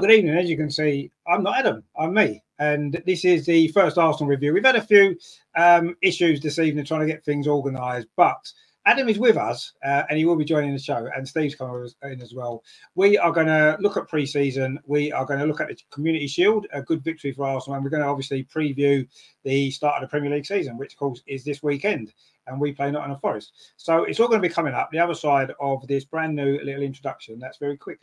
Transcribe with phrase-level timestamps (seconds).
[0.00, 0.36] good evening.
[0.36, 2.42] As you can see, I'm not Adam, I'm me.
[2.58, 4.54] And this is the first Arsenal review.
[4.54, 5.16] We've had a few
[5.56, 8.50] um, issues this evening trying to get things organised, but
[8.86, 11.88] Adam is with us uh, and he will be joining the show, and Steve's coming
[12.02, 12.64] in as well.
[12.94, 14.78] We are going to look at pre season.
[14.86, 17.84] We are going to look at the Community Shield, a good victory for Arsenal, and
[17.84, 19.06] we're going to obviously preview
[19.44, 22.12] the start of the Premier League season, which, of course, is this weekend
[22.46, 23.52] and we play Nottingham Forest.
[23.76, 26.58] So it's all going to be coming up the other side of this brand new
[26.64, 27.38] little introduction.
[27.38, 27.98] That's very quick.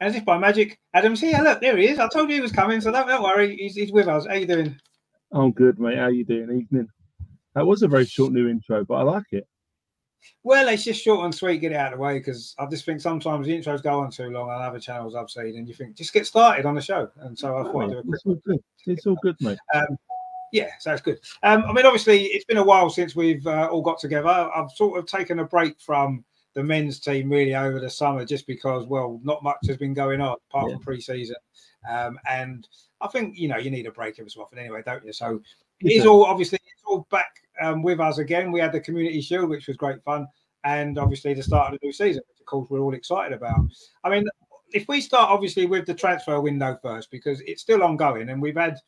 [0.00, 1.38] As if by magic, Adam's here.
[1.42, 1.98] Look, there he is.
[1.98, 3.56] I told you he was coming, so don't, don't worry.
[3.56, 4.26] He's, he's with us.
[4.26, 4.76] How you doing?
[5.32, 5.98] I'm good, mate.
[5.98, 6.60] How you doing?
[6.60, 6.88] Evening.
[7.54, 9.46] That was a very short new intro, but I like it.
[10.42, 12.84] Well, it's just short and sweet, get it out of the way because I just
[12.84, 15.74] think sometimes the intros go on too long on other channels I've seen, and you
[15.74, 17.08] think just get started on the show.
[17.18, 18.14] And so I thought I'd do a quick.
[18.14, 18.60] It's all good.
[18.86, 19.58] It's all good, mate.
[19.74, 19.96] Um,
[20.52, 21.20] yeah, so that's good.
[21.42, 24.28] Um, I mean, obviously, it's been a while since we've uh, all got together.
[24.28, 28.46] I've sort of taken a break from the men's team really over the summer just
[28.46, 30.76] because, well, not much has been going on apart yeah.
[30.76, 31.36] from pre-season.
[31.88, 32.66] Um, and
[33.00, 35.12] I think you know you need a break every so often anyway, don't you?
[35.12, 35.40] So
[35.80, 38.52] it is all obviously it's all back um, with us again.
[38.52, 40.26] We had the Community Shield, which was great fun,
[40.64, 43.60] and obviously the start of the new season, which of course we're all excited about.
[44.04, 44.24] I mean,
[44.72, 48.56] if we start obviously with the transfer window first, because it's still ongoing, and we've
[48.56, 48.78] had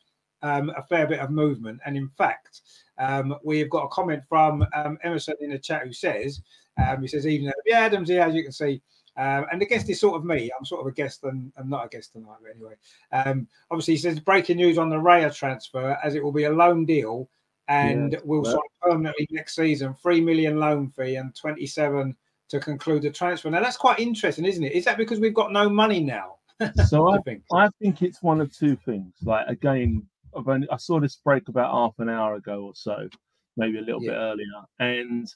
[0.41, 2.61] um, a fair bit of movement, and in fact,
[2.97, 6.41] um, we've got a comment from um, Emerson in the chat who says,
[6.77, 8.81] um, he says, even yeah, Adam's here, as you can see.
[9.17, 10.51] Um, and the guest is sort of me.
[10.57, 12.75] I'm sort of a guest and I'm not a guest tonight, but anyway.
[13.11, 16.51] Um, obviously, he says breaking news on the Raya transfer as it will be a
[16.51, 17.27] loan deal
[17.67, 19.95] and yeah, will sign permanently next season.
[19.95, 22.15] Three million loan fee and 27
[22.49, 23.49] to conclude the transfer.
[23.49, 24.73] Now that's quite interesting, isn't it?
[24.73, 26.35] Is that because we've got no money now?
[26.87, 29.13] so I think I think it's one of two things.
[29.23, 33.09] Like again, I've only, I saw this break about half an hour ago or so,
[33.57, 34.11] maybe a little yeah.
[34.11, 34.45] bit earlier,
[34.79, 35.33] and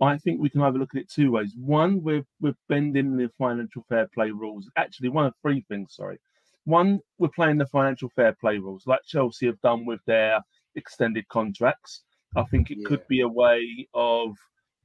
[0.00, 1.54] I think we can either look at it two ways.
[1.56, 4.68] One, we're we're bending the financial fair play rules.
[4.76, 5.94] Actually, one of three things.
[5.94, 6.18] Sorry.
[6.64, 10.40] One, we're playing the financial fair play rules, like Chelsea have done with their
[10.74, 12.02] extended contracts.
[12.34, 12.88] I think it yeah.
[12.88, 14.36] could be a way of,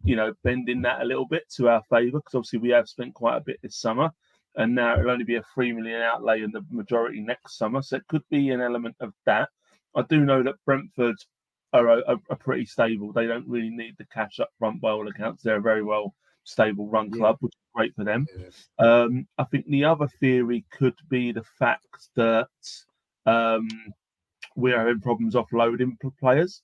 [0.03, 3.15] you know, bending that a little bit to our favour because obviously we have spent
[3.15, 4.11] quite a bit this summer,
[4.55, 7.81] and now it'll only be a three million outlay in the majority next summer.
[7.81, 9.49] So it could be an element of that.
[9.95, 11.17] I do know that Brentford
[11.73, 13.11] are, are, are pretty stable.
[13.11, 15.43] They don't really need the cash up front by all accounts.
[15.43, 17.45] They're a very well stable run club, yeah.
[17.45, 18.27] which is great for them.
[18.37, 18.85] Yeah.
[18.85, 22.47] Um, I think the other theory could be the fact that
[23.25, 23.67] um,
[24.55, 26.61] we're having problems offloading players.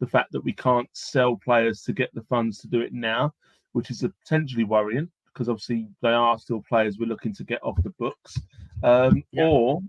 [0.00, 3.32] The fact that we can't sell players to get the funds to do it now,
[3.72, 7.82] which is potentially worrying because obviously they are still players we're looking to get off
[7.82, 8.40] the books.
[8.82, 9.44] Um, yeah.
[9.44, 9.80] Or,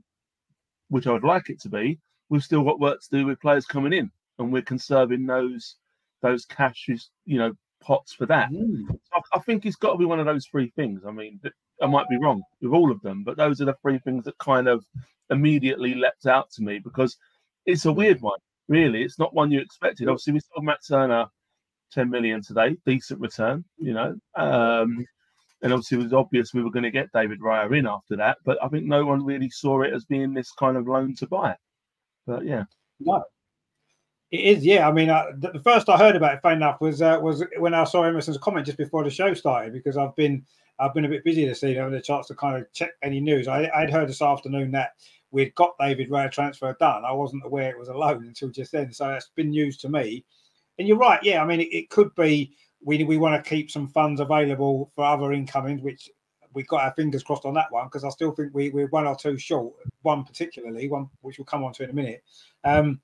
[0.89, 3.65] which I would like it to be, we've still got work to do with players
[3.65, 5.75] coming in and we're conserving those
[6.21, 8.49] those cashes, you know, pots for that.
[8.51, 8.83] Mm.
[9.13, 11.03] I, I, think it's got to be one of those three things.
[11.07, 11.39] I mean,
[11.81, 14.37] I might be wrong with all of them, but those are the three things that
[14.39, 14.83] kind of
[15.29, 17.17] immediately leapt out to me because
[17.65, 18.39] it's a weird one.
[18.67, 20.09] Really, it's not one you expected.
[20.09, 21.27] Obviously, we saw Matt Turner,
[21.91, 24.15] ten million today, decent return, you know.
[24.35, 25.05] Um,
[25.61, 28.37] and obviously, it was obvious we were going to get David Raya in after that,
[28.43, 31.27] but I think no one really saw it as being this kind of loan to
[31.27, 31.55] buy.
[32.25, 32.65] But yeah,
[32.99, 33.23] no,
[34.31, 34.87] it is, yeah.
[34.87, 37.73] I mean, uh, the first I heard about it, funny enough, was uh, was when
[37.73, 40.45] I saw Emerson's comment just before the show started because I've been
[40.79, 43.19] I've been a bit busy this evening, having a chance to kind of check any
[43.19, 43.47] news.
[43.47, 44.91] I, I'd heard this afternoon that
[45.31, 47.05] we'd got David Raya transfer done.
[47.05, 49.89] I wasn't aware it was a loan until just then, so that's been news to
[49.89, 50.25] me.
[50.77, 51.41] And you're right, yeah.
[51.41, 52.53] I mean, it, it could be
[52.83, 56.09] we we want to keep some funds available for other incomings, which
[56.53, 59.07] we've got our fingers crossed on that one because I still think we, we're one
[59.07, 62.23] or two short, one particularly, one which we'll come on to in a minute.
[62.63, 62.99] Um,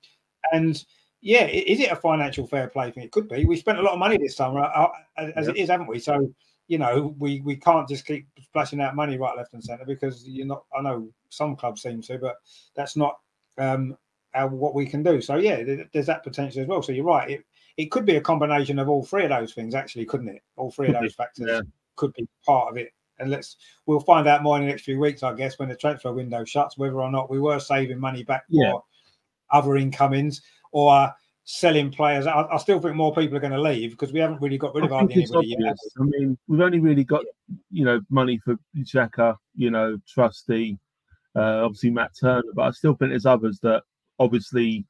[0.52, 0.84] and
[1.24, 3.02] yeah, is it a financial fair play thing?
[3.02, 3.46] It could be.
[3.46, 5.56] We spent a lot of money this summer, uh, as yep.
[5.56, 5.98] it is, haven't we?
[5.98, 6.30] So,
[6.68, 10.28] you know, we we can't just keep splashing out money right, left, and centre because
[10.28, 10.64] you're not.
[10.78, 12.36] I know some clubs seem to, but
[12.76, 13.20] that's not
[13.56, 13.96] um,
[14.34, 15.22] our, what we can do.
[15.22, 15.62] So, yeah,
[15.94, 16.82] there's that potential as well.
[16.82, 17.30] So you're right.
[17.30, 17.44] It
[17.78, 20.42] it could be a combination of all three of those things, actually, couldn't it?
[20.56, 21.62] All three of those factors yeah.
[21.96, 22.90] could be part of it.
[23.18, 23.56] And let's
[23.86, 26.44] we'll find out more in the next few weeks, I guess, when the transfer window
[26.44, 28.72] shuts, whether or not we were saving money back yeah.
[28.72, 28.84] for
[29.50, 30.42] other incomings
[30.74, 32.26] or selling players.
[32.26, 34.74] I, I, still think more people are going to leave because we haven't really got
[34.74, 35.76] rid of hardly anybody yet.
[35.98, 37.24] I mean, we've only really got
[37.70, 40.78] you know money for Xhaka, you know, Trusty,
[41.36, 43.84] uh, obviously Matt Turner, but I still think there's others that
[44.18, 44.84] obviously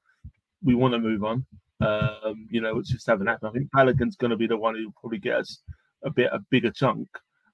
[0.63, 1.45] we want to move on.
[1.81, 3.51] Um, you know, it's just haven't happened.
[3.51, 5.61] I think Balogun's going to be the one who probably get us
[6.03, 7.09] a bit a bigger chunk,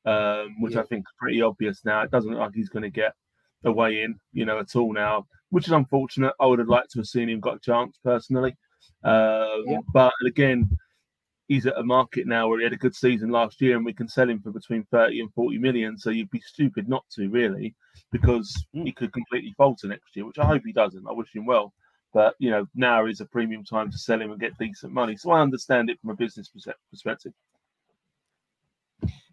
[0.06, 0.80] um, which yeah.
[0.80, 2.02] I think is pretty obvious now.
[2.02, 3.12] It doesn't look like he's going to get
[3.64, 6.32] a way in, you know, at all now, which is unfortunate.
[6.40, 8.56] I would have liked to have seen him got a chance personally.
[9.04, 9.78] Um, yeah.
[9.92, 10.70] But again,
[11.48, 13.92] he's at a market now where he had a good season last year and we
[13.92, 15.98] can sell him for between 30 and 40 million.
[15.98, 17.74] So you'd be stupid not to, really,
[18.12, 18.84] because mm.
[18.84, 21.06] he could completely falter next year, which I hope he doesn't.
[21.08, 21.72] I wish him well.
[22.14, 25.16] But, you know, now is a premium time to sell him and get decent money.
[25.16, 26.50] So I understand it from a business
[26.92, 27.32] perspective.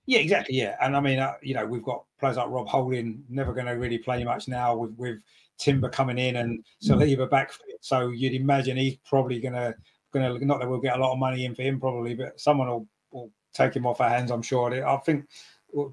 [0.08, 0.56] Yeah, exactly.
[0.56, 3.66] Yeah, and I mean, uh, you know, we've got players like Rob Holding never going
[3.66, 5.20] to really play much now with with
[5.58, 7.30] Timber coming in and Saliba mm.
[7.30, 7.52] back.
[7.82, 9.76] So you'd imagine he's probably going to
[10.14, 12.40] going to not that we'll get a lot of money in for him probably, but
[12.40, 14.32] someone will, will take him off our hands.
[14.32, 14.86] I'm sure.
[14.86, 15.28] I think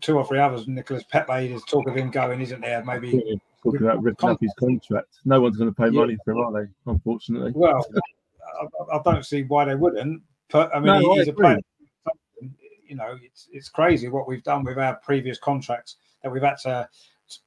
[0.00, 0.68] two or three others.
[0.68, 2.84] Nicholas Pepe, there's talk of him going, isn't there?
[2.84, 5.18] Maybe talking about ripping up his contract.
[5.24, 6.00] No one's going to pay yeah.
[6.00, 6.70] money for him, are they?
[6.86, 7.52] Unfortunately.
[7.54, 7.84] Well,
[8.90, 10.22] I, I, don't see why they wouldn't.
[10.50, 11.58] But I mean, no, he's I a player
[12.94, 16.58] you know, it's it's crazy what we've done with our previous contracts that we've had
[16.58, 16.88] to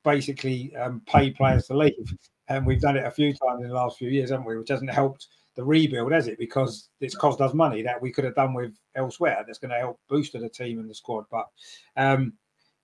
[0.03, 2.13] basically um, pay players to leave,
[2.47, 4.57] and we've done it a few times in the last few years, haven't we?
[4.57, 6.38] Which hasn't helped the rebuild, has it?
[6.38, 9.44] Because it's cost us money that we could have done with elsewhere.
[9.45, 11.25] That's going to help boost the team and the squad.
[11.31, 11.47] But
[11.95, 12.33] um,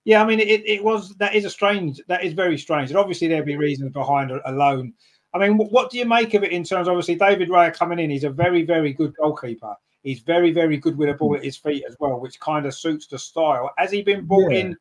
[0.05, 2.89] yeah, I mean, it, it was that is a strange, that is very strange.
[2.89, 4.93] And obviously, there'll be reasons behind a, a loan.
[5.33, 6.87] I mean, what do you make of it in terms?
[6.87, 9.75] Of, obviously, David Raya coming in, he's a very, very good goalkeeper.
[10.03, 12.75] He's very, very good with a ball at his feet as well, which kind of
[12.75, 13.71] suits the style.
[13.77, 14.59] Has he been brought yeah.
[14.59, 14.77] in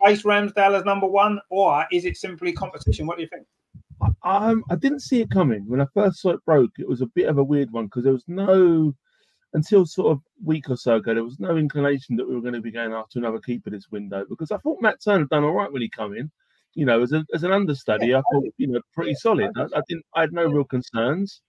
[0.00, 3.06] to replace Ramsdale as number one, or is it simply competition?
[3.06, 3.46] What do you think?
[4.22, 6.72] I, I didn't see it coming when I first saw it broke.
[6.78, 8.94] It was a bit of a weird one because there was no
[9.52, 12.54] until sort of week or so ago, there was no inclination that we were going
[12.54, 15.52] to be going after another keeper this window because I thought Matt Turner done all
[15.52, 16.30] right when he come in.
[16.74, 19.50] You know, as, a, as an understudy, yeah, I thought you know pretty solid.
[19.56, 21.42] I, I, didn't, I had no real concerns,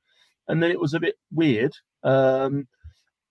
[0.47, 1.73] and then it was a bit weird.
[2.03, 2.67] Um,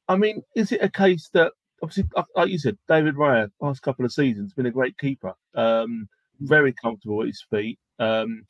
[0.06, 1.52] I mean, is it a case that
[1.82, 2.04] obviously,
[2.34, 6.08] like you said, David Raya, last couple of seasons, been a great keeper, um,
[6.40, 7.78] very comfortable at his feet.
[7.98, 8.44] Um,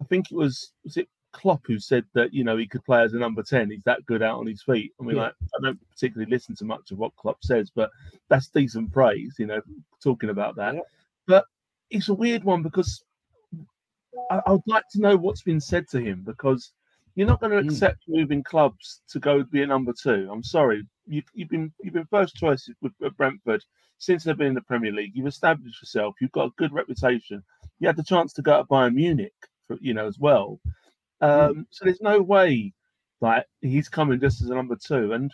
[0.00, 3.02] I think it was was it Klopp who said that you know he could play
[3.02, 3.70] as a number ten.
[3.70, 4.92] He's that good out on his feet.
[5.00, 5.22] I mean, yeah.
[5.24, 7.90] like I don't particularly listen to much of what Klopp says, but
[8.28, 9.34] that's decent praise.
[9.38, 9.60] You know,
[10.02, 10.74] talking about that.
[10.74, 10.80] Yeah.
[11.26, 11.44] But
[11.90, 13.02] it's a weird one because
[14.30, 16.72] I, I would like to know what's been said to him because
[17.16, 17.68] you're not going to hmm.
[17.68, 18.18] accept mm.
[18.18, 20.28] moving clubs to go be a number two.
[20.30, 23.64] I'm sorry, you, have you've been you've been first choice with, with Brentford
[23.98, 25.12] since they've been in the Premier League.
[25.14, 26.14] You've established yourself.
[26.20, 27.42] You've got a good reputation.
[27.80, 29.32] You had the chance to go to Bayern Munich,
[29.66, 30.60] for, you know, as well.
[31.20, 31.26] Hmm.
[31.26, 31.66] Um, mm.
[31.70, 32.74] So there's no way
[33.20, 35.14] like he's coming just as a number two.
[35.14, 35.32] And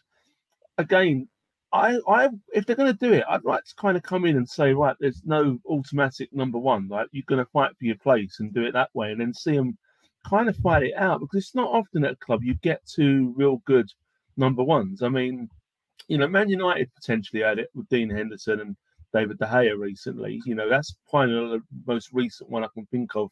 [0.78, 1.28] again,
[1.73, 4.37] I, I, if they're going to do it, I'd like to kind of come in
[4.37, 6.87] and say, right, there's no automatic number one.
[6.88, 9.35] Like you're going to fight for your place and do it that way, and then
[9.35, 9.76] see them
[10.28, 13.34] kind of fight it out because it's not often at a club you get two
[13.36, 13.90] real good
[14.36, 15.02] number ones.
[15.02, 15.48] I mean,
[16.08, 18.76] you know, Man United potentially had it with Dean Henderson and
[19.12, 20.40] David De Gea recently.
[20.44, 23.30] You know, that's probably the most recent one I can think of.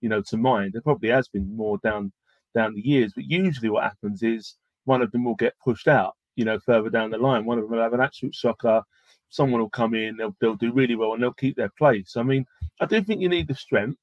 [0.00, 0.74] You know, to mind.
[0.74, 2.12] There probably has been more down
[2.54, 6.14] down the years, but usually what happens is one of them will get pushed out.
[6.36, 8.82] You know, further down the line, one of them will have an absolute shocker.
[9.30, 12.16] Someone will come in, they'll they'll do really well, and they'll keep their place.
[12.16, 12.44] I mean,
[12.80, 13.98] I do think you need the strength.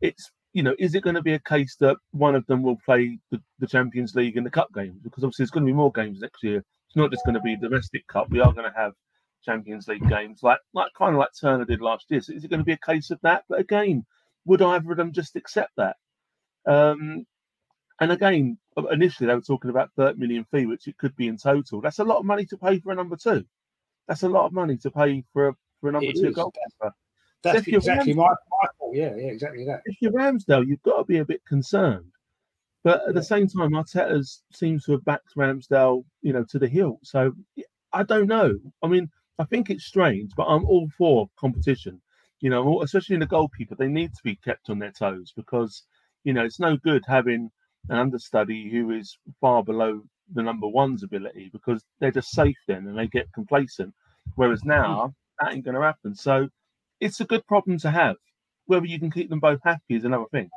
[0.00, 2.78] It's you know, is it going to be a case that one of them will
[2.84, 5.00] play the, the Champions League and the Cup games?
[5.02, 6.58] Because obviously, there's going to be more games next year.
[6.58, 8.30] It's not just going to be domestic Cup.
[8.30, 8.92] We are going to have
[9.44, 12.20] Champions League games, like like kind of like Turner did last year.
[12.20, 13.44] So is it going to be a case of that?
[13.48, 14.04] But again,
[14.44, 15.96] would either of them just accept that?
[16.66, 17.26] Um,
[18.00, 18.58] and again,
[18.90, 21.80] initially they were talking about 30 million fee, which it could be in total.
[21.80, 23.44] That's a lot of money to pay for a number two.
[24.08, 26.92] That's a lot of money to pay for a for a number it two goalkeeper.
[27.42, 28.94] That's exactly my, my fault.
[28.94, 29.82] Yeah, yeah, exactly that.
[29.86, 32.12] If you're Ramsdale, you've got to be a bit concerned.
[32.82, 33.12] But at yeah.
[33.12, 36.98] the same time, Arteta seems to have backed Ramsdale, you know, to the hill.
[37.02, 37.32] So
[37.92, 38.58] I don't know.
[38.82, 42.00] I mean, I think it's strange, but I'm all for competition.
[42.40, 45.82] You know, especially in the goalkeeper, they need to be kept on their toes because,
[46.24, 47.50] you know, it's no good having
[47.90, 52.86] an understudy who is far below the number one's ability because they're just safe then
[52.86, 53.92] and they get complacent.
[54.36, 55.14] Whereas now, mm.
[55.38, 56.14] that ain't going to happen.
[56.14, 56.48] So
[57.00, 58.16] it's a good problem to have.
[58.66, 60.50] Whether you can keep them both happy is another thing.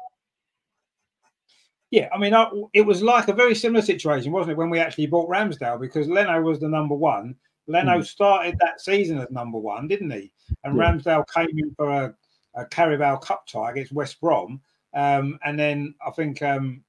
[1.90, 4.80] Yeah, I mean, I, it was like a very similar situation, wasn't it, when we
[4.80, 7.36] actually bought Ramsdale because Leno was the number one.
[7.68, 8.06] Leno mm.
[8.06, 10.32] started that season as number one, didn't he?
[10.64, 10.84] And yeah.
[10.84, 12.16] Ramsdale came in for a,
[12.56, 14.60] a Carabao Cup tie against West Brom.
[14.94, 16.84] Um, and then I think um,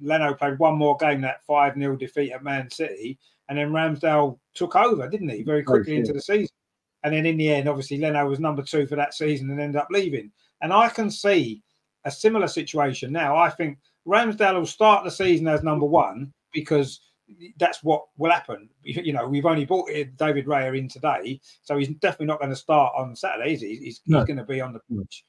[0.00, 3.18] Leno played one more game, that 5 0 defeat at Man City.
[3.48, 6.54] And then Ramsdale took over, didn't he, very quickly oh, into the season.
[7.04, 9.80] And then in the end, obviously, Leno was number two for that season and ended
[9.80, 10.30] up leaving.
[10.60, 11.62] And I can see
[12.04, 13.36] a similar situation now.
[13.36, 17.00] I think Ramsdale will start the season as number one because
[17.58, 18.68] that's what will happen.
[18.84, 22.56] You know, we've only brought David Raya in today, so he's definitely not going to
[22.56, 23.50] start on Saturday.
[23.50, 24.18] He's, he's, no.
[24.18, 25.24] he's going to be on the pitch.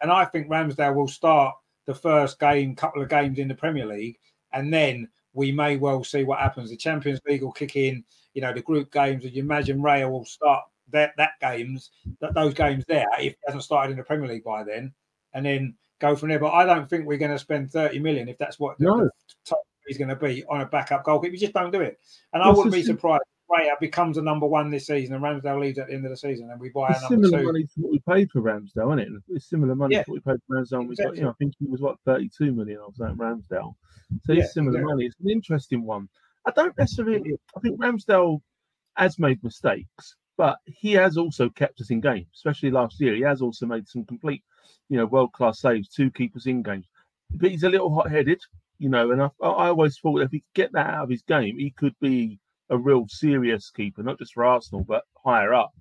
[0.00, 1.54] And I think Ramsdale will start
[1.86, 4.18] the first game, couple of games in the Premier League,
[4.52, 6.70] and then we may well see what happens.
[6.70, 10.10] The Champions League will kick in, you know, the group games, and you imagine Raya
[10.10, 14.04] will start that that games, that those games there, if he hasn't started in the
[14.04, 14.92] Premier League by then,
[15.34, 16.38] and then go from there.
[16.38, 19.08] But I don't think we're going to spend 30 million if that's what no.
[19.46, 19.56] the
[19.88, 21.32] is going to be on a backup goalkeeper.
[21.32, 21.98] We just don't do it.
[22.32, 25.78] And I wouldn't be surprised Raya becomes a number one this season and Ramsdale leaves
[25.78, 27.46] at the end of the season and we buy it's a number similar two.
[27.52, 29.22] money to what we paid for Ramsdale, isn't it?
[29.28, 30.04] It's similar money Yeah.
[30.04, 30.88] to what we paid for Ramsdale.
[30.88, 33.74] We got, you know, I think he was what 32 million of that Ramsdale.
[34.22, 34.94] So Yeah, it's similar exactly.
[34.94, 35.06] money.
[35.06, 36.08] It's an interesting one.
[36.46, 37.34] I don't necessarily.
[37.56, 38.40] I think Ramsdale
[38.96, 43.14] has made mistakes, but he has also kept us in games, especially last year.
[43.14, 44.42] He has also made some complete,
[44.88, 46.86] you know, world class saves, two keepers in games.
[47.30, 48.40] But he's a little hot headed,
[48.78, 51.22] you know, and I, I always thought if he could get that out of his
[51.22, 52.38] game, he could be
[52.70, 55.72] a real serious keeper, not just for Arsenal, but higher up.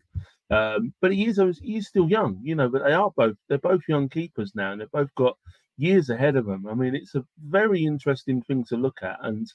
[0.50, 2.68] Um, but he is he is still young, you know.
[2.68, 5.38] But they are both they're both young keepers now, and they've both got
[5.78, 6.68] years ahead of them.
[6.68, 9.48] I mean, it's a very interesting thing to look at, and,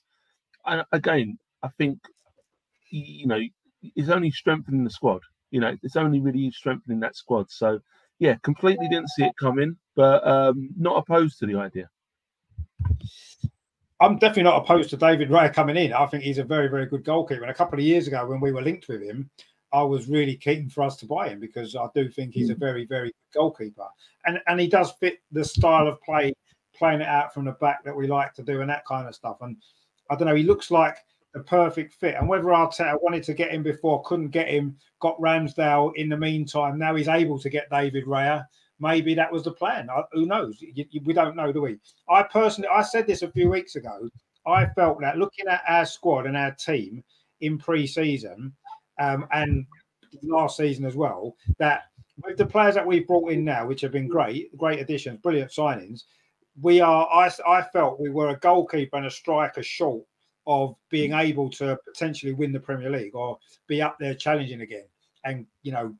[0.64, 1.98] and again, I think
[2.90, 3.40] you know
[3.82, 5.20] it's only strengthening the squad.
[5.50, 7.50] You know, it's only really strengthening that squad.
[7.50, 7.80] So
[8.18, 11.88] yeah, completely didn't see it coming, but um, not opposed to the idea.
[14.00, 15.92] I'm definitely not opposed to David Raya coming in.
[15.92, 17.42] I think he's a very, very good goalkeeper.
[17.42, 19.30] And a couple of years ago, when we were linked with him,
[19.72, 22.54] I was really keen for us to buy him because I do think he's a
[22.54, 23.86] very, very good goalkeeper.
[24.26, 26.32] And and he does fit the style of play,
[26.74, 29.14] playing it out from the back that we like to do and that kind of
[29.14, 29.38] stuff.
[29.40, 29.56] And
[30.10, 30.98] I don't know, he looks like
[31.36, 32.14] the perfect fit.
[32.14, 36.16] And whether Arteta wanted to get him before, couldn't get him, got Ramsdale in the
[36.16, 36.78] meantime.
[36.78, 38.44] Now he's able to get David Raya.
[38.80, 39.88] Maybe that was the plan.
[39.90, 40.56] I, who knows?
[40.60, 41.76] You, you- we don't know, do we?
[42.08, 44.08] I personally, I said this a few weeks ago.
[44.46, 47.04] I felt that looking at our squad and our team
[47.42, 48.52] in pre-season
[48.98, 49.66] um, and
[50.22, 51.82] last season as well, that
[52.24, 55.50] with the players that we've brought in now, which have been great, great additions, brilliant
[55.50, 56.04] signings,
[56.62, 57.06] we are.
[57.12, 60.04] I, I felt we were a goalkeeper and a striker short
[60.46, 64.84] of being able to potentially win the Premier League or be up there challenging again,
[65.24, 65.94] and you know,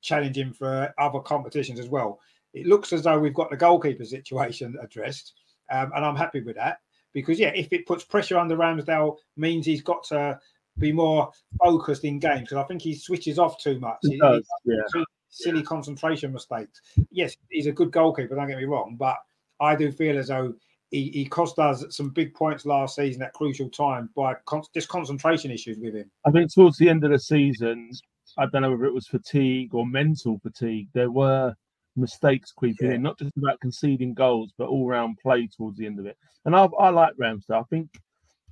[0.00, 2.20] challenging for other competitions as well.
[2.54, 5.34] It looks as though we've got the goalkeeper situation addressed,
[5.70, 6.80] um, and I'm happy with that
[7.12, 10.38] because yeah, if it puts pressure on the Ramsdale, means he's got to
[10.78, 11.30] be more
[11.62, 13.98] focused in games because I think he switches off too much.
[14.02, 14.80] He does, he- yeah.
[14.92, 16.80] too silly concentration mistakes.
[17.10, 18.34] Yes, he's a good goalkeeper.
[18.34, 19.16] Don't get me wrong, but
[19.60, 20.54] I do feel as though
[20.92, 24.88] he, he cost us some big points last season at crucial time by con- just
[24.88, 26.08] concentration issues with him.
[26.26, 27.90] I think towards the end of the season,
[28.38, 30.88] I don't know whether it was fatigue or mental fatigue.
[30.92, 31.54] There were
[31.96, 32.94] mistakes creeping Yeah.
[32.96, 36.16] in, not just about conceding goals, but all round play towards the end of it.
[36.44, 37.60] And I, I like Ramsdale.
[37.60, 37.88] I think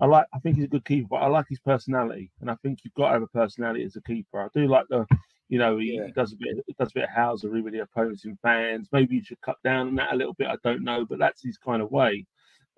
[0.00, 0.24] I like.
[0.32, 1.08] I think he's a good keeper.
[1.10, 3.96] But I like his personality, and I think you've got to have a personality as
[3.96, 4.40] a keeper.
[4.40, 5.06] I do like the,
[5.50, 6.06] you know, he, Yeah.
[6.06, 6.64] he does a bit.
[6.66, 8.88] He does a bit of housery with the opposing fans.
[8.92, 10.46] Maybe you should cut down on that a little bit.
[10.46, 12.24] I don't know, but that's his kind of way.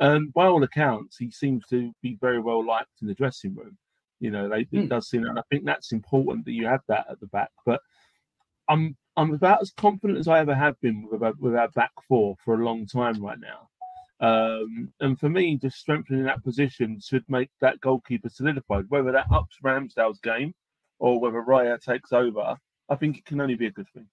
[0.01, 3.77] And by all accounts, he seems to be very well liked in the dressing room.
[4.21, 4.79] You know, they, Hmm.
[4.79, 7.51] it does seem, and I think that's important that you have that at the back.
[7.67, 7.81] But
[8.69, 11.91] I'm I'm about as confident as I ever have been with our, with our back
[12.09, 13.69] four for a long time right now.
[14.27, 18.87] Um, and for me, just strengthening that position should make that goalkeeper solidified.
[18.89, 20.55] Whether that ups Ramsdale's game
[21.03, 22.57] or whether Raya takes over,
[22.89, 24.07] I think it can only be a good thing.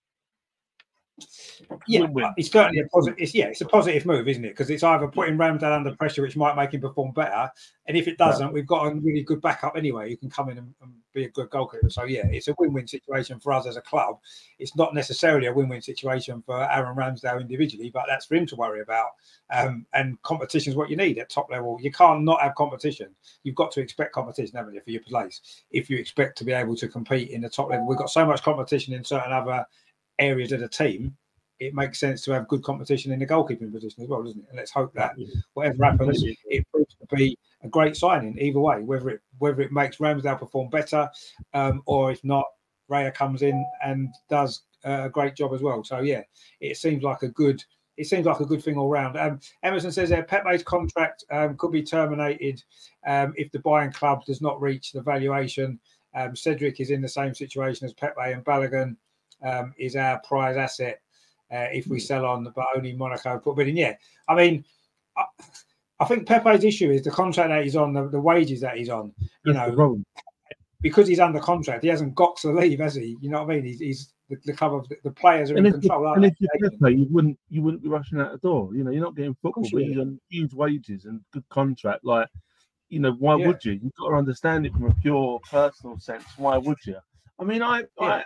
[1.88, 2.34] Yeah, Win-win.
[2.38, 3.20] it's certainly a positive.
[3.20, 4.50] It's, yeah, it's a positive move, isn't it?
[4.50, 7.52] Because it's either putting Ramsdale under pressure, which might make him perform better,
[7.86, 10.10] and if it doesn't, we've got a really good backup anyway.
[10.10, 11.90] You can come in and, and be a good goalkeeper.
[11.90, 14.20] So yeah, it's a win-win situation for us as a club.
[14.60, 18.56] It's not necessarily a win-win situation for Aaron Ramsdale individually, but that's for him to
[18.56, 19.10] worry about.
[19.52, 21.80] Um, and competition is what you need at top level.
[21.82, 23.10] You can't not have competition.
[23.44, 25.64] You've got to expect competition, haven't you, for your place?
[25.72, 28.26] If you expect to be able to compete in the top level, we've got so
[28.26, 29.66] much competition in certain other
[30.20, 31.16] areas of the team,
[31.60, 34.48] it makes sense to have good competition in the goalkeeping position as well, doesn't it?
[34.50, 35.16] And let's hope that
[35.54, 38.82] whatever happens, it proves to be a great signing either way.
[38.82, 41.10] Whether it whether it makes Ramsdale perform better,
[41.54, 42.46] um, or if not,
[42.90, 45.84] Raya comes in and does a great job as well.
[45.84, 46.22] So yeah,
[46.62, 47.64] it seems like a good.
[47.98, 49.18] It seems like a good thing all round.
[49.18, 52.64] Um, Emerson says that Pepe's contract um, could be terminated
[53.06, 55.78] um, if the buying club does not reach the valuation.
[56.16, 58.96] Um, Cedric is in the same situation as Pepe and Balogun
[59.44, 61.02] um, is our prize asset
[61.52, 63.78] uh, if we sell on, but only Monaco put bid in.
[63.78, 63.96] Yeah,
[64.28, 64.66] I mean,
[65.18, 65.24] I,
[66.00, 68.90] I think Pepe's issue is the contract that he's on, the, the wages that he's
[68.90, 69.14] on.
[69.44, 70.02] You That's know,
[70.82, 73.18] because he's under contract, he hasn't got to leave, has he?
[73.22, 73.66] You know what I mean?
[73.66, 76.14] He's, he's the, the club of the, the players are And in if, you, control.
[76.14, 76.70] and if you're?
[76.70, 78.74] Pepe, you wouldn't you wouldn't be rushing out the door.
[78.74, 82.06] You know, you're not getting football, but you're on huge wages and good contract.
[82.06, 82.30] Like,
[82.88, 83.48] you know, why Yeah.
[83.48, 83.74] would you?
[83.74, 86.24] You've got to understand it from a pure personal sense.
[86.38, 86.98] Why would you?
[87.40, 87.86] I mean, I, Yeah.
[88.00, 88.24] I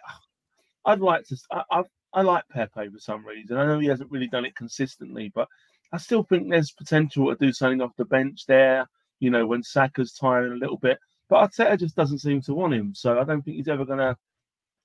[0.86, 1.38] I'd like to.
[1.52, 3.58] I, I I like Pepe for some reason.
[3.58, 5.48] I know he hasn't really done it consistently, but
[5.92, 8.88] I still think there's potential to do something off the bench there.
[9.20, 11.00] you know, when Saka's tiring a little bit.
[11.30, 12.94] But Arteta just doesn't seem to want him.
[12.94, 14.18] So I don't think he's ever going to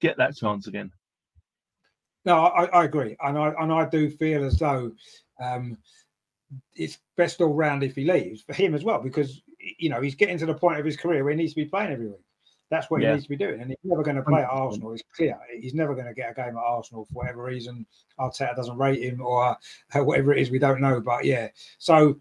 [0.00, 0.92] get that chance again.
[2.24, 4.92] No, I, I, agree, and I and I do feel as though
[5.40, 5.78] um,
[6.74, 10.14] it's best all round if he leaves for him as well, because you know he's
[10.14, 12.24] getting to the point of his career where he needs to be playing every week.
[12.70, 13.08] That's what yeah.
[13.08, 14.92] he needs to be doing, and he's never going to play at Arsenal.
[14.92, 17.86] It's clear he's never going to get a game at Arsenal for whatever reason.
[18.18, 19.56] Arteta doesn't rate him, or
[19.94, 21.00] uh, whatever it is, we don't know.
[21.00, 21.48] But yeah,
[21.78, 22.18] so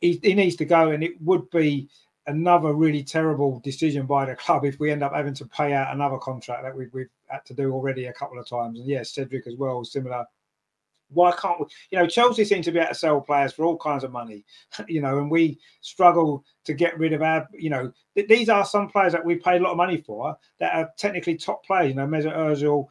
[0.00, 1.88] he, he needs to go, and it would be
[2.26, 5.92] another really terrible decision by the club if we end up having to pay out
[5.94, 8.78] another contract that we've, we've had to do already a couple of times.
[8.78, 10.24] And yes, yeah, Cedric as well, similar.
[11.12, 11.66] Why can't we?
[11.90, 14.44] You know, Chelsea seem to be able to sell players for all kinds of money,
[14.88, 18.64] you know, and we struggle to get rid of our, you know, th- these are
[18.64, 21.88] some players that we paid a lot of money for that are technically top players,
[21.88, 22.86] you know, Mesut Ozil,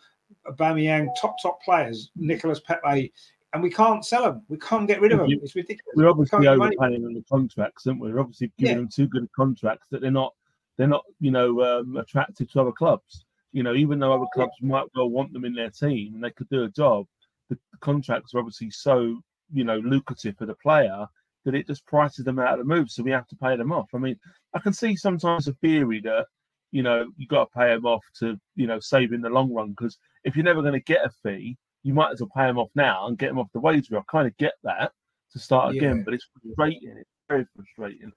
[0.48, 3.12] Aubameyang, top, top players, Nicolas Pepe,
[3.54, 4.44] and we can't sell them.
[4.48, 5.30] We can't get rid of them.
[5.32, 5.96] It's ridiculous.
[5.96, 8.14] We're obviously overpaying on the contracts, aren't we?
[8.14, 8.80] We're obviously giving yeah.
[8.80, 10.34] them too good contracts that they're not
[10.78, 13.26] they're not you know um, attractive to other clubs.
[13.52, 16.30] You know, even though other clubs might well want them in their team and they
[16.30, 17.08] could do a job,
[17.50, 19.20] the, contracts are obviously so
[19.52, 21.06] you know lucrative for the player
[21.46, 22.90] that it just prices them out of the move.
[22.92, 23.90] So we have to pay them off.
[23.94, 24.18] I mean,
[24.54, 26.26] I can see sometimes a theory that
[26.72, 29.54] you know you got to pay them off to you know save in the long
[29.54, 32.50] run because if you're never going to get a fee you might as well pay
[32.50, 34.00] him off now and get him off the wage bill.
[34.00, 34.92] I kind of get that
[35.32, 35.82] to start yeah.
[35.82, 36.98] again, but it's frustrating.
[36.98, 38.12] It's very frustrating.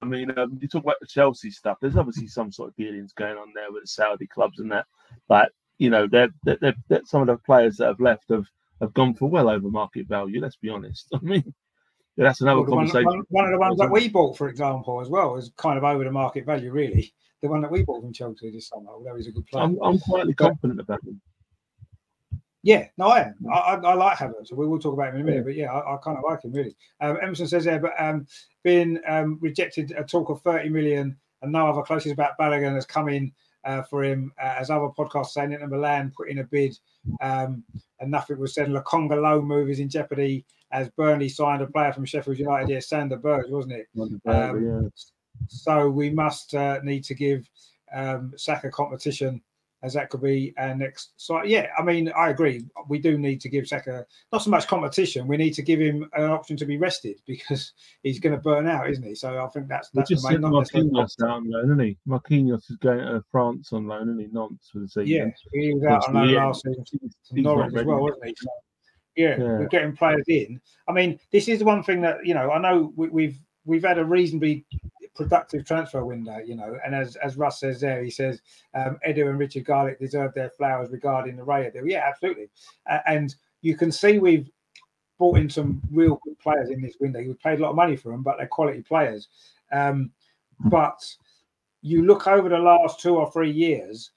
[0.00, 1.78] I mean, um, you talk about the Chelsea stuff.
[1.80, 4.86] There's obviously some sort of dealings going on there with the Saudi clubs and that.
[5.28, 8.46] But you know, they're, they're, they're, some of the players that have left have
[8.80, 10.40] have gone for well over market value.
[10.40, 11.08] Let's be honest.
[11.14, 11.54] I mean,
[12.16, 13.06] that's another well, conversation.
[13.06, 15.84] One, one, of the ones that we bought, for example, as well, is kind of
[15.84, 16.72] over the market value.
[16.72, 17.12] Really,
[17.42, 19.64] the one that we bought from Chelsea this summer, although he's a good player.
[19.64, 21.20] I'm, I'm quietly but, confident about him.
[22.62, 23.34] Yeah, no, I am.
[23.52, 24.48] I, I, I like Havertz.
[24.48, 25.44] So we will talk about him in a minute.
[25.44, 26.76] But yeah, I, I kind of like him really.
[27.00, 28.26] Um, Emerson says there, but um,
[28.64, 32.84] being um, rejected a talk of 30 million and no other closest about Balogun has
[32.84, 33.32] come in
[33.64, 36.78] uh, for him, uh, as other podcasts saying Inter Milan put in a bid
[37.20, 37.64] um,
[38.00, 38.68] and nothing was said.
[38.68, 42.80] Lokonga loan move is in jeopardy as Burnley signed a player from Sheffield United here,
[42.80, 43.86] Sander Berge, wasn't it?
[44.26, 44.90] Um.
[45.46, 47.48] So we must uh, need to give
[47.94, 49.40] um, Saka competition
[49.82, 51.12] as that could be our next.
[51.16, 52.64] So yeah, I mean, I agree.
[52.88, 55.28] We do need to give Saka not so much competition.
[55.28, 58.68] We need to give him an option to be rested because he's going to burn
[58.68, 59.14] out, isn't he?
[59.14, 60.40] So I think that's that's just the main.
[60.40, 61.98] Marquinhos down loan, isn't he?
[62.06, 64.28] Marquinhos is going to France on loan, isn't he?
[64.32, 65.06] Nantes for the season.
[65.06, 66.84] Yeah, he was out on loan last season.
[67.32, 68.34] Norwich as well, wasn't he?
[68.36, 68.48] So,
[69.16, 70.60] yeah, yeah, we're getting players in.
[70.88, 72.50] I mean, this is the one thing that you know.
[72.50, 74.64] I know we, we've we've had a reasonably
[75.18, 76.78] productive transfer window, you know.
[76.86, 78.40] And as as Russ says there, he says
[78.72, 81.86] um, Edu and Richard Garlick deserve their flowers regarding the Raya deal.
[81.86, 82.48] Yeah, absolutely.
[82.88, 84.48] Uh, and you can see we've
[85.18, 87.18] brought in some real good players in this window.
[87.18, 89.28] We paid a lot of money for them, but they're quality players.
[89.72, 90.12] Um,
[90.60, 91.04] but
[91.82, 94.12] you look over the last two or three years,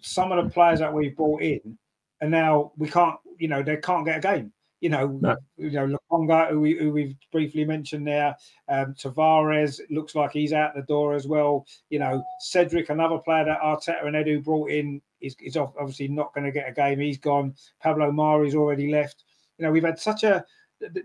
[0.00, 1.78] some of the players that we've brought in,
[2.22, 4.52] and now we can't, you know, they can't get a game.
[4.84, 5.34] You know, no.
[5.56, 8.36] you know, Lokonga, who, we, who we've briefly mentioned there,
[8.68, 11.64] um, Tavares looks like he's out the door as well.
[11.88, 16.34] You know, Cedric, another player that Arteta and Edu brought in, is, is obviously not
[16.34, 16.98] going to get a game.
[16.98, 17.54] He's gone.
[17.80, 19.24] Pablo Mari's already left.
[19.56, 20.44] You know, we've had such a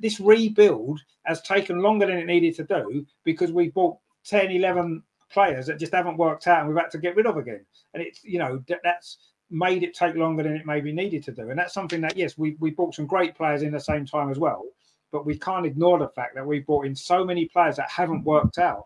[0.02, 5.04] this rebuild has taken longer than it needed to do because we bought 10, 11
[5.32, 7.66] players that just haven't worked out and we've had to get rid of again.
[7.94, 9.18] And it's, you know, that, that's
[9.52, 11.50] made it take longer than it maybe needed to do.
[11.50, 14.30] And that's something that, yes, we, we brought some great players in the same time
[14.30, 14.64] as well,
[15.12, 18.24] but we can't ignore the fact that we've brought in so many players that haven't
[18.24, 18.86] worked out.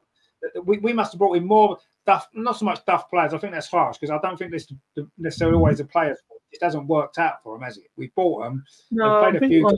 [0.63, 3.33] We, we must have brought in more duff, not so much duff players.
[3.33, 4.71] I think that's harsh because I don't think this
[5.17, 6.17] necessarily always the players.
[6.51, 7.85] It hasn't worked out for them, has it?
[7.97, 8.63] We bought them.
[8.91, 9.75] No, I think few, like,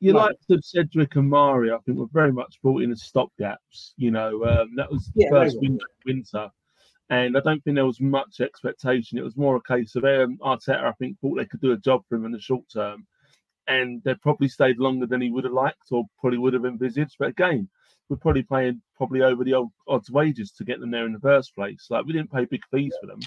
[0.00, 1.76] you like the Cedric and Mario.
[1.76, 3.92] I think were very much brought in as stopgaps.
[3.96, 6.50] You know, um, that was the yeah, first winter, winter
[7.10, 9.18] and I don't think there was much expectation.
[9.18, 11.78] It was more a case of um, Arteta, I think, thought they could do a
[11.78, 13.06] job for him in the short term.
[13.66, 17.16] And they probably stayed longer than he would have liked or probably would have envisaged.
[17.18, 17.68] But again,
[18.08, 21.20] we're probably paying probably over the old odds wages to get them there in the
[21.20, 21.86] first place.
[21.90, 23.20] Like we didn't pay big fees for them.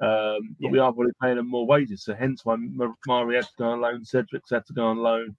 [0.00, 0.70] Um, but yeah.
[0.70, 2.04] we are probably paying them more wages.
[2.04, 2.56] So hence why
[3.06, 5.36] Mari had to go on loan, Cedric's had to go on loan.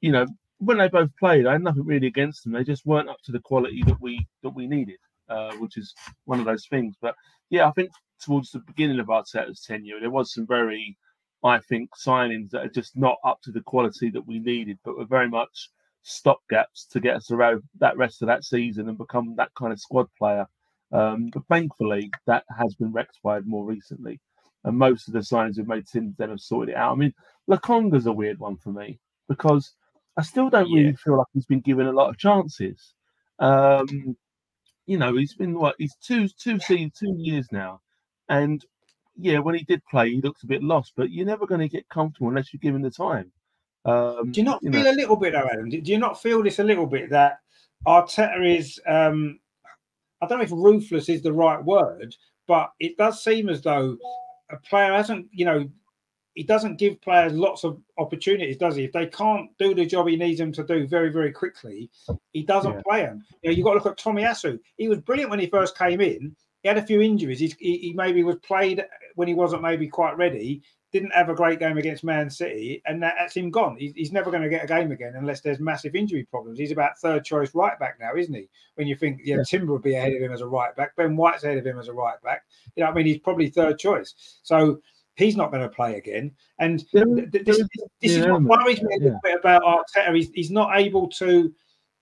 [0.00, 0.26] You know,
[0.58, 2.52] when they both played, I had nothing really against them.
[2.52, 5.94] They just weren't up to the quality that we that we needed uh, which is
[6.24, 6.96] one of those things.
[7.00, 7.14] But
[7.50, 7.90] yeah, I think
[8.22, 10.96] towards the beginning of Arteta's tenure, there was some very,
[11.44, 14.96] I think, signings that are just not up to the quality that we needed, but
[14.96, 15.70] were very much
[16.04, 19.80] stopgaps to get us around that rest of that season and become that kind of
[19.80, 20.46] squad player.
[20.92, 24.20] Um, but thankfully, that has been rectified more recently.
[24.64, 26.92] And most of the signings we've made since then have sorted it out.
[26.92, 27.14] I mean,
[27.48, 29.74] Lokonga's a weird one for me because
[30.16, 32.94] I still don't really feel like he's been given a lot of chances.
[33.38, 34.16] Um,
[34.88, 37.80] you know, he's been what he's two two seasons, two years now,
[38.30, 38.64] and
[39.20, 40.94] yeah, when he did play, he looked a bit lost.
[40.96, 43.30] But you're never going to get comfortable unless you give him the time.
[43.84, 44.90] Um, do you not you feel know.
[44.90, 45.68] a little bit though, Adam?
[45.68, 47.40] Do you not feel this a little bit that
[47.86, 48.80] Arteta is?
[48.86, 49.38] Um,
[50.22, 53.98] I don't know if ruthless is the right word, but it does seem as though
[54.50, 55.68] a player hasn't, you know,
[56.38, 58.84] he doesn't give players lots of opportunities, does he?
[58.84, 61.90] If they can't do the job he needs them to do very, very quickly,
[62.32, 62.82] he doesn't yeah.
[62.86, 63.24] play them.
[63.42, 64.56] You know, you've got to look at Tomiyasu.
[64.76, 66.36] He was brilliant when he first came in.
[66.62, 67.40] He had a few injuries.
[67.40, 68.84] He, he maybe was played
[69.16, 73.02] when he wasn't maybe quite ready didn't have a great game against Man City, and
[73.02, 73.76] that's him gone.
[73.76, 76.58] He's, he's never going to get a game again unless there's massive injury problems.
[76.58, 78.48] He's about third choice right back now, isn't he?
[78.76, 79.42] When you think, yeah, yeah.
[79.44, 81.78] Timber would be ahead of him as a right back, Ben White's ahead of him
[81.78, 82.44] as a right back.
[82.74, 84.14] You know, I mean, he's probably third choice.
[84.42, 84.80] So
[85.18, 86.30] he's not going to play again.
[86.58, 87.58] And th- th- this,
[88.00, 90.14] this yeah, is what worries me a little bit about Arteta.
[90.14, 91.52] He's, he's not able to,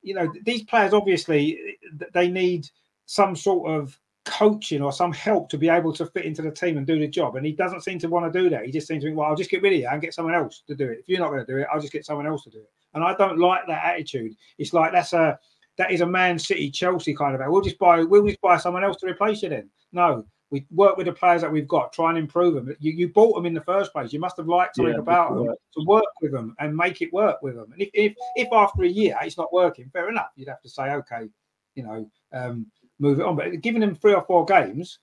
[0.03, 1.79] you know, these players obviously
[2.13, 2.69] they need
[3.07, 6.77] some sort of coaching or some help to be able to fit into the team
[6.77, 7.37] and do the job.
[7.37, 8.67] And he doesn't seem to want to do that.
[8.67, 10.35] He just seems to think, well, I'll just get rid of you and get someone
[10.35, 10.99] else to do it.
[11.01, 12.71] If you're not going to do it, I'll just get someone else to do it.
[12.95, 14.35] And I don't like that attitude.
[14.59, 15.39] It's like that's a
[15.79, 17.41] that is a Man City Chelsea kind of.
[17.51, 19.51] We'll just buy we'll just buy someone else to replace you.
[19.51, 22.75] Then no, we work with the players that we've got, try and improve them.
[22.79, 24.13] You, you bought them in the first place.
[24.13, 27.13] You must have liked something yeah, about them to work with them and make it
[27.13, 27.73] work with them.
[27.73, 30.31] And if, if if after a year it's not working, fair enough.
[30.37, 31.29] You'd have to say, okay,
[31.75, 32.67] you know, um,
[32.99, 33.37] move it on.
[33.37, 35.01] But giving them three or four games,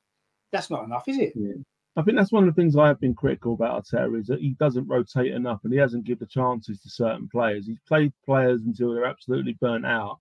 [0.52, 1.34] that's not enough, is it?
[1.36, 1.54] Yeah.
[1.96, 4.40] I think that's one of the things I have been critical about Arteta is that
[4.40, 7.68] he doesn't rotate enough and he hasn't given the chances to certain players.
[7.68, 10.20] He's played players until they're absolutely burnt out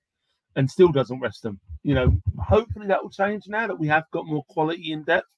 [0.57, 1.61] and still doesn't rest them.
[1.83, 5.29] You know, hopefully that will change now that we have got more quality in depth.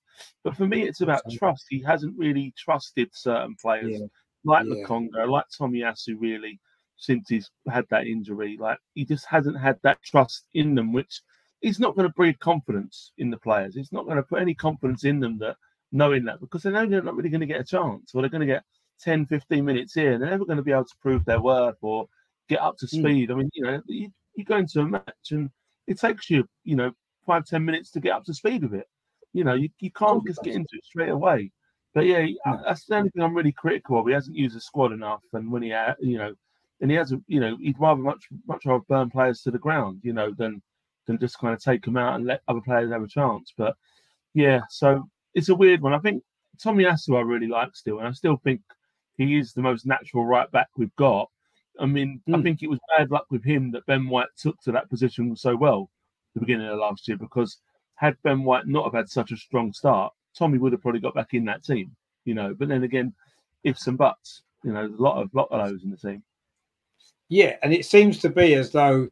[0.43, 1.67] But for me, it's about trust.
[1.69, 4.07] He hasn't really trusted certain players yeah.
[4.45, 4.75] like yeah.
[4.75, 6.61] Lokonga, like Tomiyasu, really,
[6.97, 8.57] since he's had that injury.
[8.59, 11.21] Like he just hasn't had that trust in them, which
[11.61, 13.77] he's not going to breed confidence in the players.
[13.77, 15.57] It's not going to put any confidence in them that
[15.91, 18.31] knowing that because they know they're not really going to get a chance or they're
[18.31, 18.65] going to get
[19.01, 20.19] 10, 15 minutes here.
[20.19, 22.07] They're never going to be able to prove their worth or
[22.49, 23.01] get up to hmm.
[23.01, 23.29] speed.
[23.29, 23.33] Mm.
[23.33, 25.51] I mean, you know, you, you go into a match and
[25.87, 26.93] it takes you, you know,
[27.27, 28.89] five ten minutes to get up to speed with it.
[29.33, 31.51] You know, you, you can't just get into it straight away.
[31.95, 34.07] But yeah, yeah, uh, that's the only thing I'm really critical of.
[34.07, 36.35] He hasn't used the squad enough, and when he, had, you know,
[36.81, 40.01] and he hasn't, you know, he'd rather much much rather burn players to the ground,
[40.03, 40.61] you know, than
[41.07, 43.53] than just kind of take them out and let other players have a chance.
[43.57, 43.77] But
[44.35, 45.95] yeah, so it's a weird one.
[45.95, 46.23] I think
[46.59, 48.61] Tomiyasu I really like still, and I still think
[49.17, 51.31] he is the most natural right back we've got.
[51.81, 52.35] I mean, mm.
[52.35, 52.43] I hmm.
[52.43, 55.57] think it was bad luck with him that Ben White took to that position so
[55.57, 55.91] well
[56.35, 57.59] the beginning of last year because
[57.97, 61.15] had Ben White not have had such a strong start, Tommy would have probably got
[61.15, 62.55] back in that team, you know.
[62.59, 63.13] But then again,
[63.63, 66.23] ifs and buts, you know, there's a lot of lot of those in the team.
[67.29, 69.09] Yeah, and it seems to be as though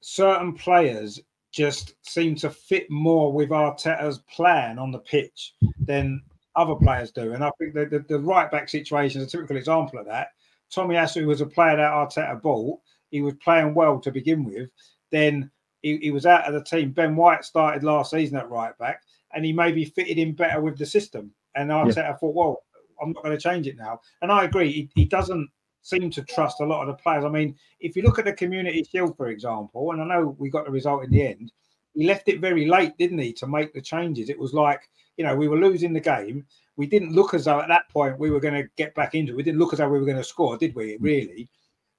[0.00, 1.20] certain players
[1.52, 6.22] just seem to fit more with Arteta's plan on the pitch than
[6.54, 7.32] other players do.
[7.32, 10.28] And I think the, the, the right back situation is a typical example of that.
[10.76, 12.80] Tomiyasu was a player that Arteta bought.
[13.10, 14.68] He was playing well to begin with.
[15.10, 15.50] Then
[15.82, 16.90] he, he, was out of the team.
[16.90, 20.76] Ben White started last season at right back, and he maybe fitted in better with
[20.78, 21.30] the system.
[21.54, 22.16] And Arteta yeah.
[22.16, 22.62] thought, well,
[23.00, 24.00] I'm not going to change it now.
[24.22, 24.72] And I agree.
[24.72, 25.48] He, he doesn't
[25.82, 27.24] seem to trust a lot of the players.
[27.24, 30.50] I mean, if you look at the Community Shield, for example, and I know we
[30.50, 31.52] got the result in the end,
[31.94, 34.28] he left it very late, didn't he, to make the changes?
[34.28, 36.44] It was like, you know, we were losing the game.
[36.76, 39.32] We didn't look as though at that point we were going to get back into
[39.32, 39.36] it.
[39.36, 40.98] We didn't look as though we were going to score, did we, mm.
[41.00, 41.48] really?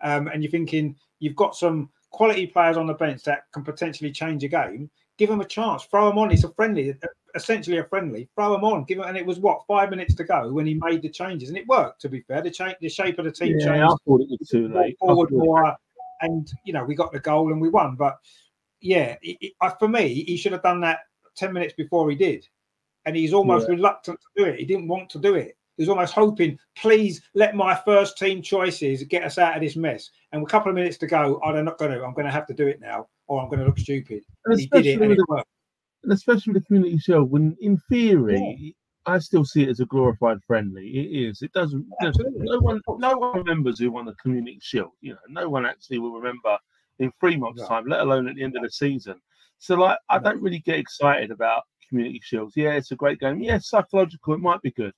[0.02, 4.12] Um, and you're thinking you've got some quality players on the bench that can potentially
[4.12, 4.90] change a game.
[5.18, 5.84] Give them a chance.
[5.86, 6.32] Throw them on.
[6.32, 6.94] It's a friendly,
[7.34, 8.30] essentially a friendly.
[8.36, 8.84] Throw them on.
[8.84, 11.50] Give them, and it was what five minutes to go when he made the changes,
[11.50, 12.02] and it worked.
[12.02, 13.84] To be fair, the change, the shape of the team yeah, changed.
[13.84, 14.96] I thought it was too late.
[15.00, 15.76] Forward more,
[16.22, 17.96] and you know we got the goal and we won.
[17.96, 18.18] But
[18.80, 21.00] yeah, it, it, for me, he should have done that
[21.36, 22.48] ten minutes before he did,
[23.08, 23.76] and he's almost yeah.
[23.76, 24.60] reluctant to do it.
[24.60, 25.58] He didn't want to do it.
[25.78, 29.76] He was almost hoping, please let my first team choices get us out of this
[29.76, 30.12] mess.
[30.32, 32.04] And a couple of minutes to go, they're not going to.
[32.04, 34.24] I'm going to have to do it now, or I'm going to look stupid.
[34.46, 35.48] And, he did it, and it worked
[36.08, 38.72] and especially the community shield, when in theory, yeah.
[39.14, 40.88] I still see it as a glorified friendly.
[40.88, 41.42] It is.
[41.42, 41.86] It doesn't.
[42.02, 44.92] No one, no one remembers who won the community shield.
[45.02, 46.58] You know, no one actually will remember
[47.00, 49.16] in three months' time, let alone at the end of the season.
[49.60, 52.54] So, like, I don't really get excited about community shields.
[52.56, 53.42] Yeah, it's a great game.
[53.42, 54.34] Yeah, psychological.
[54.34, 54.94] It might be good,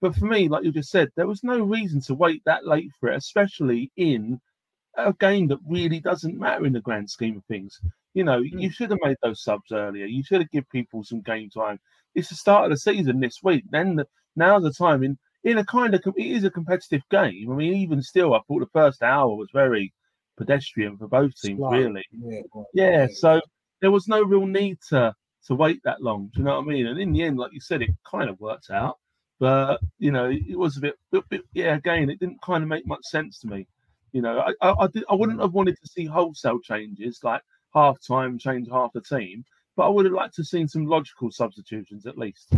[0.00, 2.90] but for me, like you just said, there was no reason to wait that late
[2.98, 4.40] for it, especially in
[4.96, 7.80] a game that really doesn't matter in the grand scheme of things.
[8.14, 8.60] You know, mm.
[8.60, 10.06] you should have made those subs earlier.
[10.06, 11.78] You should have give people some game time.
[12.14, 13.64] It's the start of the season this week.
[13.70, 17.50] Then the, now's the time in in a kind of it is a competitive game.
[17.50, 19.92] I mean, even still, I thought the first hour was very
[20.36, 21.70] pedestrian for both teams, Slow.
[21.70, 22.04] really.
[22.12, 22.42] Yeah,
[22.74, 23.40] yeah, So
[23.80, 25.14] there was no real need to
[25.46, 26.30] to wait that long.
[26.32, 26.86] Do you know what I mean?
[26.86, 28.98] And in the end, like you said, it kind of worked out.
[29.38, 31.74] But you know, it was a bit, bit, bit yeah.
[31.74, 33.66] Again, it didn't kind of make much sense to me.
[34.12, 37.42] You know, I, I, I, did, I wouldn't have wanted to see wholesale changes like
[37.74, 39.44] half time change half the team,
[39.76, 42.54] but I would have liked to have seen some logical substitutions at least.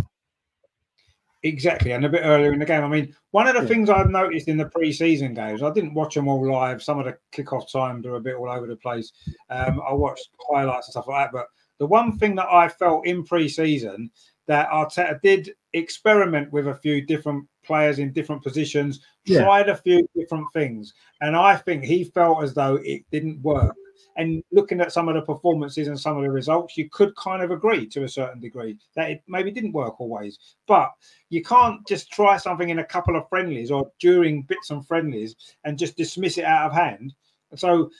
[1.44, 2.82] Exactly, and a bit earlier in the game.
[2.82, 3.68] I mean, one of the yeah.
[3.68, 6.82] things I've noticed in the pre-season games, I didn't watch them all live.
[6.82, 9.12] Some of the kickoff times are a bit all over the place.
[9.50, 11.32] Um, I watched highlights and stuff like that.
[11.32, 11.46] But
[11.78, 14.10] the one thing that I felt in pre-season
[14.46, 19.42] that Arteta did experiment with a few different players in different positions, yeah.
[19.42, 23.74] tried a few different things, and I think he felt as though it didn't work.
[24.16, 27.42] And looking at some of the performances and some of the results, you could kind
[27.42, 30.38] of agree to a certain degree that it maybe didn't work always.
[30.68, 30.92] But
[31.30, 35.34] you can't just try something in a couple of friendlies or during bits and friendlies
[35.64, 37.12] and just dismiss it out of hand.
[37.56, 37.90] So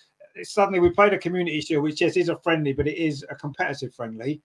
[0.43, 3.35] suddenly we played a community shield, which yes is a friendly, but it is a
[3.35, 4.41] competitive friendly.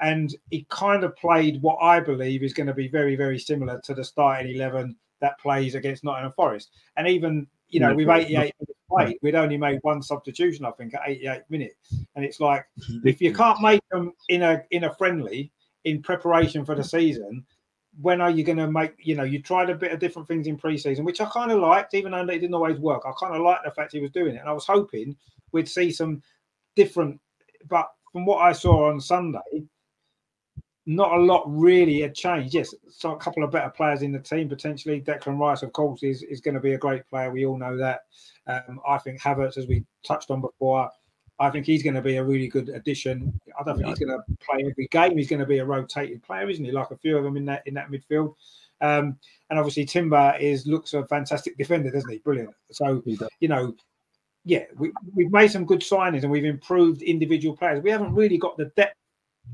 [0.00, 3.80] And he kind of played what I believe is going to be very, very similar
[3.84, 6.70] to the starting 11 that plays against Nottingham Forest.
[6.96, 10.94] And even you know, with 88 minutes played, we'd only made one substitution, I think,
[10.94, 11.94] at 88 minutes.
[12.14, 12.66] And it's like,
[13.02, 15.50] if you can't make them in a in a friendly
[15.84, 17.44] in preparation for the season,
[18.00, 18.94] when are you going to make?
[18.98, 21.60] You know, you tried a bit of different things in pre-season, which I kind of
[21.60, 23.02] liked, even though they didn't always work.
[23.06, 25.16] I kind of liked the fact he was doing it, and I was hoping
[25.52, 26.22] we'd see some
[26.74, 27.20] different.
[27.68, 29.64] But from what I saw on Sunday,
[30.86, 32.54] not a lot really had changed.
[32.54, 35.00] Yes, so a couple of better players in the team potentially.
[35.00, 37.30] Declan Rice, of course, is, is going to be a great player.
[37.30, 38.00] We all know that.
[38.46, 40.90] Um, I think Havertz, as we touched on before,
[41.38, 43.38] I think he's going to be a really good addition.
[43.58, 45.16] I don't think he's going to play every game.
[45.16, 46.70] He's going to be a rotating player, isn't he?
[46.70, 48.34] Like a few of them in that in that midfield.
[48.80, 49.16] Um,
[49.50, 52.18] and obviously Timber is looks a fantastic defender, doesn't he?
[52.18, 52.54] Brilliant.
[52.70, 53.02] So
[53.40, 53.74] you know,
[54.44, 57.82] yeah, we, we've made some good signings and we've improved individual players.
[57.82, 58.96] We haven't really got the depth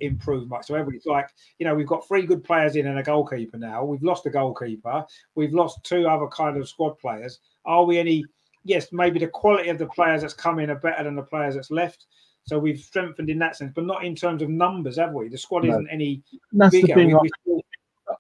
[0.01, 0.67] improved much.
[0.67, 3.85] So everybody's like, you know, we've got three good players in and a goalkeeper now.
[3.85, 5.05] We've lost a goalkeeper.
[5.35, 7.41] We've lost two other kind of squad players.
[7.65, 8.25] Are we any?
[8.69, 11.55] Yes, maybe the quality of the players that's come in are better than the players
[11.55, 12.05] that's left.
[12.45, 15.31] So we've strengthened in that sense, but not in terms of numbers, have we?
[15.31, 15.71] The squad no.
[15.71, 16.89] isn't any that's bigger.
[16.89, 17.63] The thing, we, we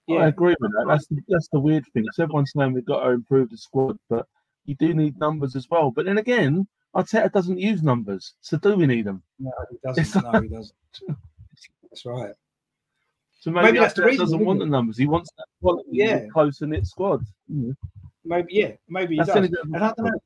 [0.07, 0.21] yeah.
[0.21, 0.87] I agree with that.
[0.89, 2.07] That's the, that's the weird thing.
[2.15, 4.27] So everyone's saying we've got to improve the squad, but
[4.65, 5.91] you do need numbers as well.
[5.91, 9.23] But then again, Arteta doesn't use numbers, so do we need them?
[9.39, 10.25] No, he doesn't.
[10.25, 10.75] no, he doesn't.
[11.91, 12.33] That's right.
[13.41, 14.13] So maybe, maybe that's the reason.
[14.13, 14.97] He doesn't want the numbers.
[14.97, 17.23] He wants that quality, yeah, close knit squad.
[17.53, 17.77] Mm.
[18.25, 19.49] Maybe, yeah, maybe he that's does.
[19.49, 20.21] And I don't know.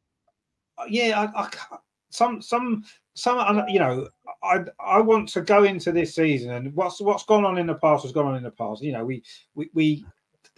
[0.88, 1.48] Yeah, I, I
[2.10, 3.64] some, some, some.
[3.68, 4.08] You know,
[4.42, 7.74] I, I want to go into this season and what's what's gone on in the
[7.74, 8.82] past has gone on in the past.
[8.82, 9.22] You know, we,
[9.54, 10.04] we, we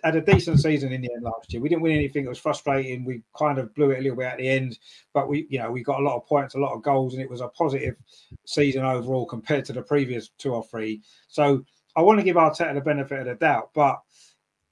[0.03, 1.63] had a decent season in the end last year.
[1.63, 2.27] We didn't win anything.
[2.27, 3.05] It was frustrating.
[3.05, 4.79] We kind of blew it a little bit at the end,
[5.15, 7.23] but we, you know, we got a lot of points, a lot of goals, and
[7.23, 7.97] it was a positive
[8.45, 11.01] season overall compared to the previous two or three.
[11.29, 11.65] So
[11.97, 14.01] I want to give Arteta the benefit of the doubt, but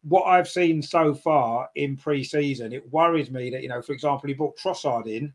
[0.03, 4.29] what I've seen so far in pre-season, it worries me that you know, for example,
[4.29, 5.33] he brought Trossard in,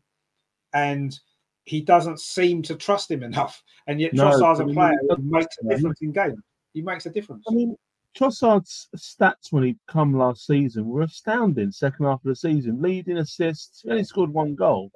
[0.72, 1.18] and
[1.64, 5.56] he doesn't seem to trust him enough, and yet no, Trossard's a player who makes
[5.62, 6.38] a difference in games.
[6.72, 7.44] He makes a difference.
[7.48, 7.76] I mean,
[8.16, 11.70] Trossard's stats when he come last season were astounding.
[11.70, 13.82] Second half of the season, leading assists.
[13.82, 14.90] He only scored one goal,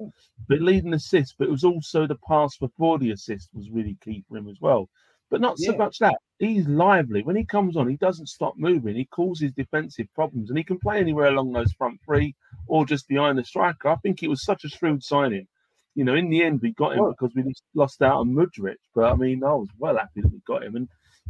[0.48, 1.34] but leading assists.
[1.38, 4.60] But it was also the pass before the assist was really key for him as
[4.60, 4.88] well.
[5.30, 5.78] But not so yeah.
[5.78, 7.88] much that he's lively when he comes on.
[7.88, 8.96] He doesn't stop moving.
[8.96, 12.34] He causes defensive problems, and he can play anywhere along those front three
[12.66, 13.88] or just behind the striker.
[13.88, 15.46] I think it was such a shrewd signing.
[15.94, 18.76] You know, in the end, we got him because we lost out on Mudryk.
[18.94, 20.76] But I mean, I was well happy that we got him.
[20.76, 20.88] And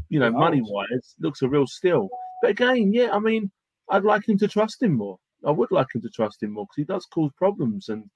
[0.09, 2.09] you know, money wise, looks a real steal.
[2.41, 3.51] But again, yeah, I mean,
[3.89, 5.19] I'd like him to trust him more.
[5.45, 7.89] I would like him to trust him more because he does cause problems.
[7.89, 8.09] And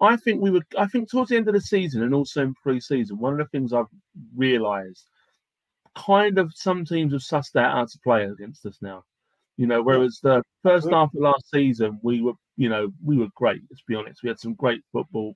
[0.00, 2.54] I think we would, I think towards the end of the season and also in
[2.62, 3.86] pre season, one of the things I've
[4.34, 5.06] realised
[5.96, 9.04] kind of some teams have sussed out how to play against us now.
[9.56, 13.28] You know, whereas the first half of last season, we were, you know, we were
[13.34, 14.22] great, let's be honest.
[14.22, 15.34] We had some great football.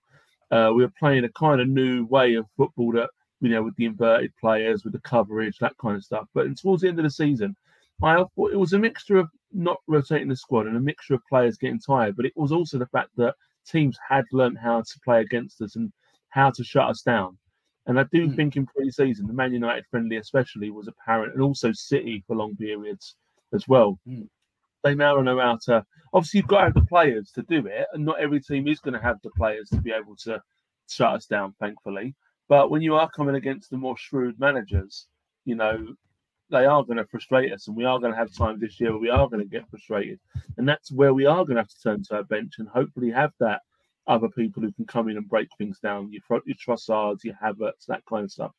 [0.50, 3.10] Uh, we were playing a kind of new way of football that
[3.44, 6.26] you know, with the inverted players, with the coverage, that kind of stuff.
[6.34, 7.54] But towards the end of the season,
[8.02, 11.20] I thought it was a mixture of not rotating the squad and a mixture of
[11.28, 13.34] players getting tired, but it was also the fact that
[13.66, 15.92] teams had learned how to play against us and
[16.30, 17.38] how to shut us down.
[17.86, 18.34] And I do mm.
[18.34, 22.56] think in pre-season, the Man United friendly especially was apparent, and also City for long
[22.56, 23.14] periods
[23.52, 23.98] as well.
[24.08, 24.26] Mm.
[24.84, 25.84] They now know how to.
[26.12, 28.80] Obviously, you've got to have the players to do it, and not every team is
[28.80, 30.40] going to have the players to be able to
[30.88, 31.54] shut us down.
[31.58, 32.14] Thankfully,
[32.48, 35.06] but when you are coming against the more shrewd managers,
[35.46, 35.94] you know,
[36.50, 38.92] they are going to frustrate us, and we are going to have times this year
[38.92, 40.20] where we are going to get frustrated,
[40.58, 43.10] and that's where we are going to have to turn to our bench and hopefully
[43.10, 43.62] have that
[44.06, 46.12] other people who can come in and break things down.
[46.12, 48.52] Your your Trossards, your Havertz, that kind of stuff.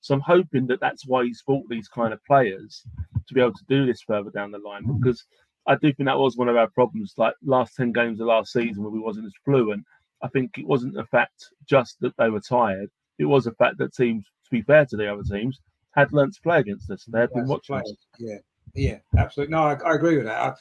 [0.00, 2.84] So I'm hoping that that's why he's bought these kind of players
[3.26, 5.24] to be able to do this further down the line because
[5.66, 7.14] I do think that was one of our problems.
[7.16, 9.84] Like last ten games of last season, where we wasn't as fluent.
[10.22, 12.90] I think it wasn't the fact just that they were tired.
[13.18, 15.60] It was the fact that teams, to be fair to the other teams,
[15.92, 17.92] had learnt to play against us and they had been watching us.
[18.18, 18.38] Yeah,
[18.74, 19.52] yeah, absolutely.
[19.52, 20.56] No, I, I agree with that.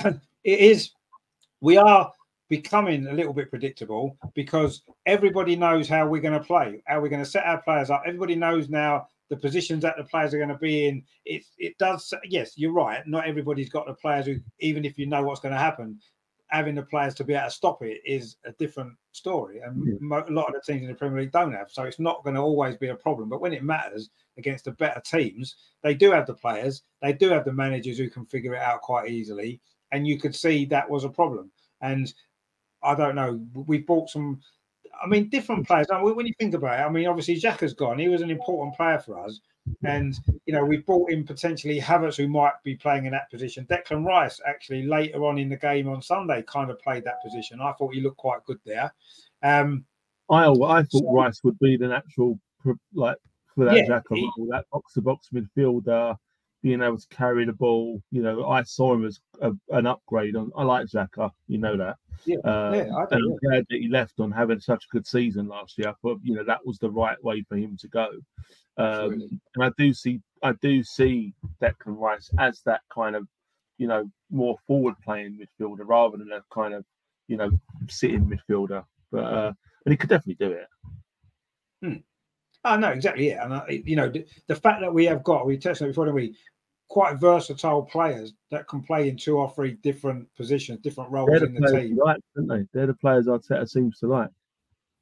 [0.00, 0.08] I,
[0.44, 0.90] it is.
[1.60, 2.10] We are
[2.48, 7.08] becoming a little bit predictable because everybody knows how we're going to play, how we're
[7.08, 8.02] going to set our players up.
[8.04, 11.02] Everybody knows now the positions that the players are going to be in.
[11.24, 12.12] It it does.
[12.28, 13.00] Yes, you're right.
[13.06, 15.98] Not everybody's got the players who, even if you know what's going to happen,
[16.48, 19.60] having the players to be able to stop it is a different story.
[19.60, 19.98] And mm.
[20.02, 20.22] yeah.
[20.28, 21.70] a lot of the teams in the Premier League don't have.
[21.70, 23.30] So it's not going to always be a problem.
[23.30, 27.30] But when it matters against the better teams, they do have the players, they do
[27.30, 29.62] have the managers who can figure it out quite easily.
[29.92, 31.50] And you could see that was a problem.
[31.80, 32.12] And
[32.82, 34.42] I don't know, we bought some.
[35.02, 35.88] I mean, different players.
[35.90, 37.98] When you think about it, I mean, obviously Xhaka's gone.
[37.98, 39.40] He was an important player for us.
[39.84, 43.66] And you know, we brought in potentially Havertz, who might be playing in that position.
[43.66, 47.60] Declan Rice, actually, later on in the game on Sunday, kind of played that position.
[47.60, 48.92] I thought he looked quite good there.
[49.42, 49.84] Um,
[50.30, 52.38] I I thought so, Rice would be the natural
[52.94, 53.16] like
[53.54, 56.16] for that yeah, Xhaka role, that box to box midfielder,
[56.62, 58.02] being able to carry the ball.
[58.10, 60.36] You know, I saw him as a, an upgrade.
[60.36, 61.96] On I like Xhaka, you know that.
[62.24, 65.06] Yeah, uh, yeah, I and I'm glad that he left on having such a good
[65.06, 65.94] season last year.
[66.02, 68.08] But you know that was the right way for him to go.
[68.76, 73.28] Um, and I do see, I do see Declan Rice as that kind of,
[73.78, 76.84] you know, more forward playing midfielder rather than a kind of,
[77.28, 77.50] you know,
[77.88, 78.84] sitting midfielder.
[79.10, 79.52] But uh,
[79.84, 80.66] and he could definitely do it.
[81.82, 82.00] Hmm.
[82.64, 83.28] Oh no, exactly.
[83.28, 85.88] Yeah, and uh, you know, the, the, fact that we have got, we touched on
[85.88, 86.36] before, don't we?
[86.92, 91.46] Quite versatile players that can play in two or three different positions, different roles the
[91.46, 91.96] in the team.
[91.96, 92.66] Like, don't they?
[92.74, 94.28] They're the players Arteta seems to like.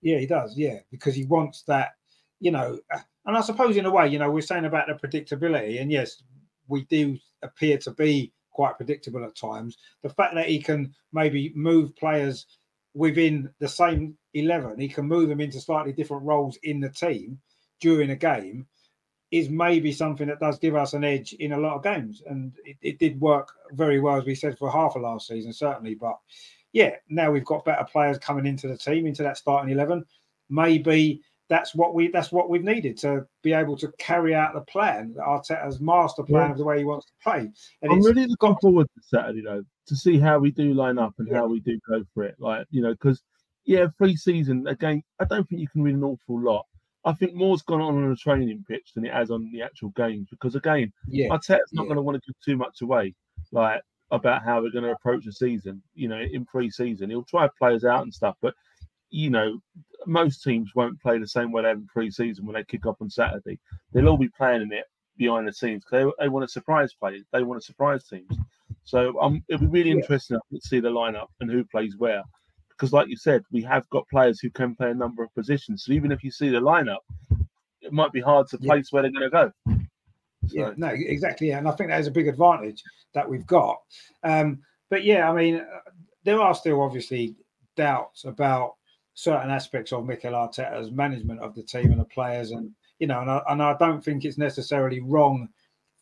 [0.01, 0.57] Yeah, he does.
[0.57, 1.91] Yeah, because he wants that.
[2.39, 2.79] You know,
[3.27, 6.23] and I suppose in a way, you know, we're saying about the predictability, and yes,
[6.69, 9.77] we do appear to be quite predictable at times.
[10.05, 12.47] The fact that he can maybe move players
[12.95, 17.41] within the same 11, he can move them into slightly different roles in the team
[17.81, 18.67] during a game,
[19.31, 22.23] is maybe something that does give us an edge in a lot of games.
[22.27, 25.53] And it, it did work very well, as we said, for half of last season,
[25.53, 25.95] certainly.
[25.95, 26.19] But
[26.73, 30.05] yeah, now we've got better players coming into the team, into that starting 11.
[30.49, 34.61] Maybe that's what we that's what we've needed to be able to carry out the
[34.63, 36.53] plan, Arteta's master plan yeah.
[36.53, 37.51] of the way he wants to play.
[37.83, 41.15] And I'm really looking forward to Saturday though to see how we do line up
[41.19, 41.39] and yeah.
[41.39, 42.37] how we do go for it.
[42.39, 43.21] Like you know, because
[43.65, 46.67] yeah, pre-season again, I don't think you can read an awful lot.
[47.05, 49.91] I think more's gone on on the training pitch than it has on the actual
[49.91, 51.89] games because again, yeah, Arteta's not yeah.
[51.89, 53.15] going to want to give too much away,
[53.53, 55.83] like about how we're going to approach the season.
[55.95, 58.55] You know, in pre-season, he'll try players out and stuff, but
[59.11, 59.59] you know,
[60.07, 63.01] most teams won't play the same way they have in pre-season when they kick off
[63.01, 63.59] on Saturday.
[63.93, 64.85] They'll all be planning it
[65.17, 67.25] behind the scenes because they, they want to surprise players.
[67.33, 68.37] They want to surprise teams.
[68.85, 69.97] So um, it'll be really yeah.
[69.97, 72.23] interesting to see the lineup and who plays where.
[72.81, 75.85] Because, like you said, we have got players who can play a number of positions.
[75.85, 77.01] So even if you see the lineup,
[77.83, 78.73] it might be hard to yeah.
[78.73, 79.53] place where they're going to go.
[80.47, 80.59] So.
[80.59, 81.49] Yeah, no, exactly.
[81.49, 81.59] Yeah.
[81.59, 83.77] And I think that is a big advantage that we've got.
[84.23, 85.63] Um, but yeah, I mean,
[86.25, 87.37] there are still obviously
[87.77, 88.77] doubts about
[89.13, 93.21] certain aspects of Mikel Arteta's management of the team and the players, and you know,
[93.21, 95.51] and I, and I don't think it's necessarily wrong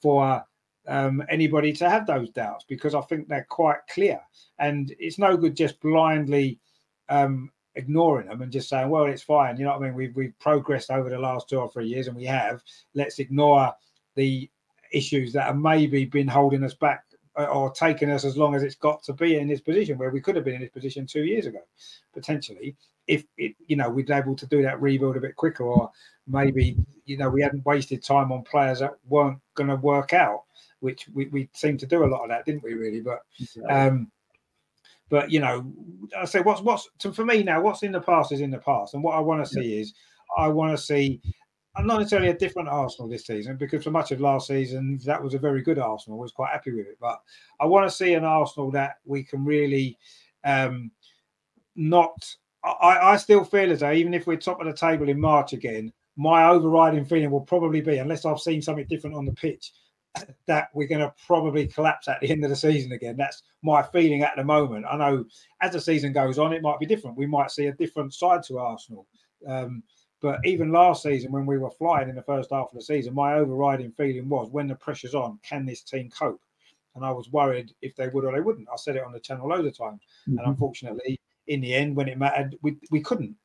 [0.01, 0.45] for
[0.87, 4.21] um, anybody to have those doubts because I think they're quite clear,
[4.61, 6.61] and it's no good just blindly
[7.09, 9.95] um, ignoring them and just saying, "Well, it's fine." You know what I mean?
[9.95, 12.63] We've we've progressed over the last two or three years, and we have.
[12.95, 13.73] Let's ignore
[14.15, 14.51] the
[14.93, 17.05] issues that have maybe been holding us back
[17.39, 20.11] uh, or taking us as long as it's got to be in this position where
[20.11, 21.61] we could have been in this position two years ago,
[22.13, 22.75] potentially,
[23.07, 25.91] if it, you know we'd able to do that rebuild a bit quicker, or
[26.27, 30.43] maybe you know we hadn't wasted time on players that weren't going to work out,
[30.81, 32.75] which we, we seemed to do a lot of that, didn't we?
[32.75, 33.21] Really, but
[33.71, 34.11] um,
[35.09, 35.73] but you know,
[36.17, 37.61] I say what's what's for me now.
[37.61, 39.81] What's in the past is in the past, and what I want to see yeah.
[39.81, 39.95] is
[40.37, 41.21] I want to see
[41.79, 45.23] I'm not necessarily a different Arsenal this season because for much of last season that
[45.23, 46.19] was a very good Arsenal.
[46.19, 47.21] I was quite happy with it, but
[47.61, 49.97] I want to see an Arsenal that we can really
[50.45, 50.91] um,
[51.77, 52.35] not.
[52.65, 55.53] I, I still feel as though even if we're top of the table in March
[55.53, 59.73] again, my overriding feeling will probably be, unless I've seen something different on the pitch,
[60.47, 63.17] that we're going to probably collapse at the end of the season again.
[63.17, 64.87] That's my feeling at the moment.
[64.91, 65.25] I know
[65.61, 67.17] as the season goes on, it might be different.
[67.17, 69.07] We might see a different side to Arsenal.
[69.47, 69.83] Um,
[70.21, 73.15] but even last season, when we were flying in the first half of the season,
[73.15, 76.41] my overriding feeling was when the pressure's on, can this team cope?
[76.97, 78.69] And I was worried if they would or they wouldn't.
[78.73, 80.01] I said it on the channel loads of times.
[80.29, 80.39] Mm-hmm.
[80.39, 83.37] And unfortunately, in the end, when it mattered, we, we couldn't.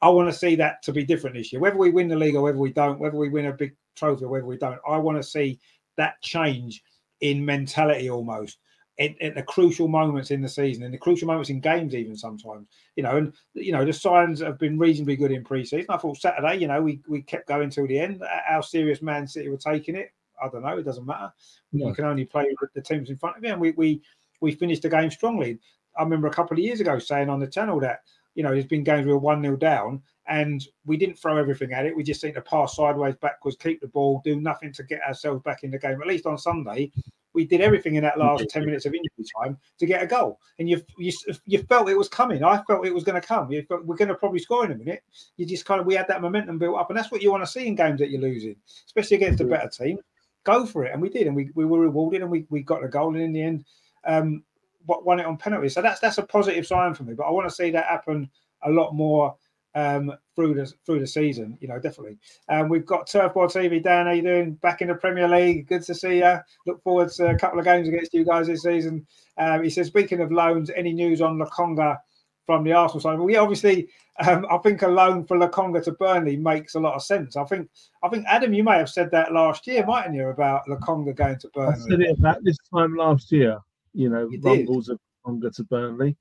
[0.00, 1.60] I want to see that to be different this year.
[1.60, 4.24] Whether we win the league or whether we don't, whether we win a big trophy
[4.24, 5.58] or whether we don't, I want to see
[5.98, 6.82] that change
[7.20, 8.58] in mentality almost
[8.98, 12.66] at, the crucial moments in the season, in the crucial moments in games, even sometimes.
[12.96, 15.86] You know, and you know the signs have been reasonably good in pre-season.
[15.88, 18.22] I thought Saturday, you know, we we kept going till the end.
[18.46, 20.78] How serious Man City were taking it, I don't know.
[20.78, 21.32] It doesn't matter.
[21.72, 24.02] You can only play with the teams in front of you, and we we
[24.40, 25.58] we finished the game strongly.
[25.96, 28.00] I remember a couple of years ago saying on the channel that
[28.34, 31.72] you know there's been games we were one 0 down, and we didn't throw everything
[31.72, 31.96] at it.
[31.96, 35.42] We just seemed to pass sideways, backwards, keep the ball, do nothing to get ourselves
[35.42, 36.00] back in the game.
[36.00, 36.92] At least on Sunday,
[37.32, 40.38] we did everything in that last 10 minutes of injury time to get a goal.
[40.58, 41.12] And you you,
[41.46, 42.44] you felt it was coming.
[42.44, 43.50] I felt it was going to come.
[43.50, 45.02] You felt, we're going to probably score in a minute.
[45.36, 46.90] You just kind of, we had that momentum built up.
[46.90, 48.56] And that's what you want to see in games that you're losing,
[48.86, 49.98] especially against a better team.
[50.44, 50.92] Go for it.
[50.92, 51.26] And we did.
[51.26, 53.14] And we, we were rewarded and we, we got the goal.
[53.14, 53.64] And in the end,
[54.04, 54.42] um,
[54.86, 55.68] won it on penalty.
[55.68, 57.14] So that's that's a positive sign for me.
[57.14, 58.30] But I want to see that happen
[58.62, 59.36] a lot more
[59.78, 61.56] um, through the through the season.
[61.60, 62.18] You know, definitely.
[62.48, 63.82] Um, we've got Turfboard TV.
[63.82, 64.54] Dan, how you doing?
[64.54, 65.68] Back in the Premier League.
[65.68, 66.38] Good to see you.
[66.66, 69.06] Look forward to a couple of games against you guys this season.
[69.36, 71.98] Um, he says, speaking of loans, any news on Lokonga
[72.44, 73.18] from the Arsenal side?
[73.18, 73.88] Well, yeah, obviously,
[74.26, 77.36] um, I think a loan for Lokonga to Burnley makes a lot of sense.
[77.36, 77.68] I think,
[78.02, 81.38] I think Adam, you may have said that last year, mightn't you, about Lokonga going
[81.38, 81.74] to Burnley?
[81.74, 83.58] I said it about this time last year.
[83.94, 86.16] You know, you rumbles of Lokonga to Burnley.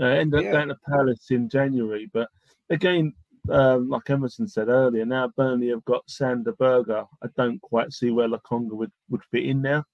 [0.00, 0.52] Uh, ended up yeah.
[0.52, 2.28] going to Palace in January, but
[2.72, 3.12] again,
[3.50, 6.90] um, like Emerson said earlier, now Burnley have got Sander Berge.
[6.90, 9.84] I don't quite see where Lokonga would, would fit in now.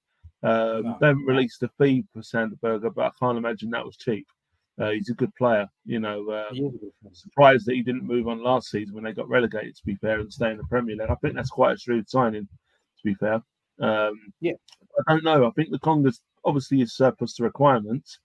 [0.42, 0.96] Um, no.
[1.00, 4.26] They haven't released a fee for Sander Berge, but I can't imagine that was cheap.
[4.80, 6.30] Uh, he's a good player, you know.
[6.30, 6.54] Uh,
[7.12, 9.74] surprised that he didn't move on last season when they got relegated.
[9.74, 12.08] To be fair, and stay in the Premier League, I think that's quite a shrewd
[12.08, 12.44] signing.
[12.44, 13.42] To be fair,
[13.80, 14.52] um, yeah,
[15.08, 15.46] I don't know.
[15.46, 18.20] I think the Lokonga's obviously is surplus to requirements.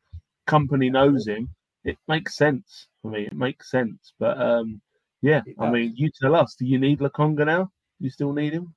[0.47, 1.49] Kompany knows him
[1.83, 3.27] it makes sense for me.
[3.27, 4.13] It makes sense.
[4.17, 4.81] But um,
[5.21, 7.71] yeah, I mean, you tell us, do you need Lokonga now?
[7.99, 8.73] You still need him?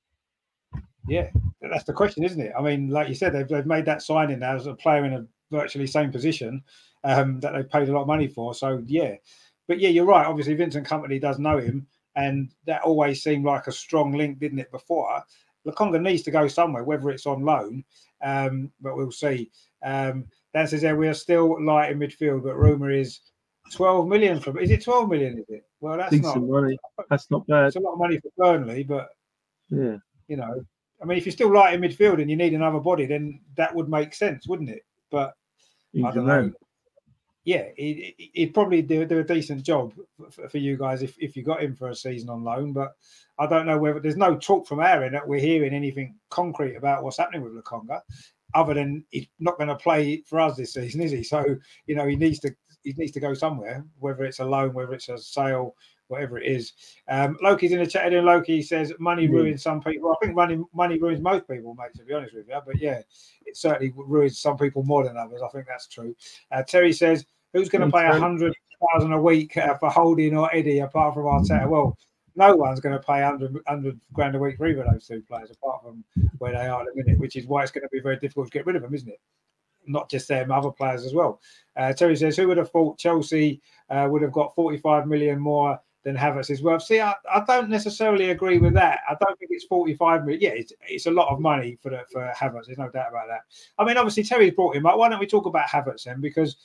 [1.08, 1.30] Yeah,
[1.62, 2.52] that's the question, isn't it?
[2.58, 5.14] I mean, like you said, they've, they've made that signing now as a player in
[5.14, 6.62] a virtually same position
[7.04, 8.54] um, that they've paid a lot of money for.
[8.54, 9.14] So yeah,
[9.68, 10.26] but yeah, you're right.
[10.26, 14.58] Obviously, Vincent Kompany does know him, and that always seemed like a strong link, didn't
[14.58, 14.70] it?
[14.70, 15.24] Before
[15.66, 17.84] Lokonga needs to go somewhere, whether it's on loan,
[18.22, 19.50] um, but we'll see.
[19.84, 23.20] Um, Dan says, yeah, we are still light in midfield, but rumour is
[23.72, 25.38] 12 million from is it 12 million?
[25.38, 25.66] Is it?
[25.80, 26.78] Well, that's Decent not money.
[27.10, 27.66] That's not bad.
[27.66, 29.08] It's a lot of money for Burnley, but
[29.70, 29.96] yeah,
[30.28, 30.64] you know,
[31.02, 33.74] I mean, if you're still light in midfield and you need another body, then that
[33.74, 34.84] would make sense, wouldn't it?
[35.10, 35.34] But
[35.96, 36.52] I don't know.
[37.44, 39.92] Yeah, he'd, he'd probably do, do, a decent job
[40.30, 42.72] for, for, you guys if, if you got him for a season on loan.
[42.72, 42.96] But
[43.38, 47.04] I don't know whether there's no talk from Aaron that we're hearing anything concrete about
[47.04, 48.00] what's happening with Lokonga
[48.54, 51.22] other than he's not going to play for us this season, is he?
[51.22, 51.44] So
[51.86, 52.54] you know he needs to
[52.86, 55.74] he needs to go somewhere, whether it's a loan, whether it's a sale,
[56.06, 56.72] whatever it is.
[57.08, 58.12] Um, Loki's in the chat.
[58.12, 59.32] And Loki says money mm.
[59.32, 60.12] ruins some people.
[60.12, 61.94] I think money money ruins most people, mate.
[61.96, 63.00] To be honest with you, but yeah,
[63.44, 65.42] it certainly ruins some people more than others.
[65.42, 66.14] I think that's true.
[66.52, 68.54] Uh, Terry says, "Who's going to pay a hundred
[68.92, 71.98] thousand a week uh, for Holding or Eddie apart from Arteta?" Well,
[72.36, 75.22] no one's going to pay 100, 100 grand a week for either of those two
[75.26, 76.04] players, apart from
[76.38, 78.46] where they are at the minute, which is why it's going to be very difficult
[78.46, 79.20] to get rid of them, isn't it?
[79.86, 81.40] Not just them, other players as well.
[81.76, 83.60] Uh, Terry says, who would have thought Chelsea
[83.90, 86.82] uh, would have got 45 million more than Havertz is worth?
[86.82, 89.00] See, I, I, don't necessarily agree with that.
[89.08, 90.40] I don't think it's 45 million.
[90.40, 92.66] Yeah, it's, it's a lot of money for the, for Havertz.
[92.66, 93.40] There's no doubt about that.
[93.78, 94.96] I mean, obviously, Terry's brought him up.
[94.96, 96.20] Why don't we talk about Havertz then?
[96.20, 96.56] Because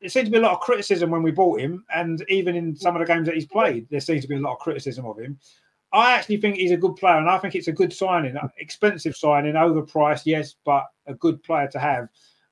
[0.00, 2.74] there seemed to be a lot of criticism when we bought him, and even in
[2.74, 5.06] some of the games that he's played, there seems to be a lot of criticism
[5.06, 5.38] of him.
[5.92, 9.16] I actually think he's a good player, and I think it's a good signing, expensive
[9.16, 12.08] signing, overpriced, yes, but a good player to have.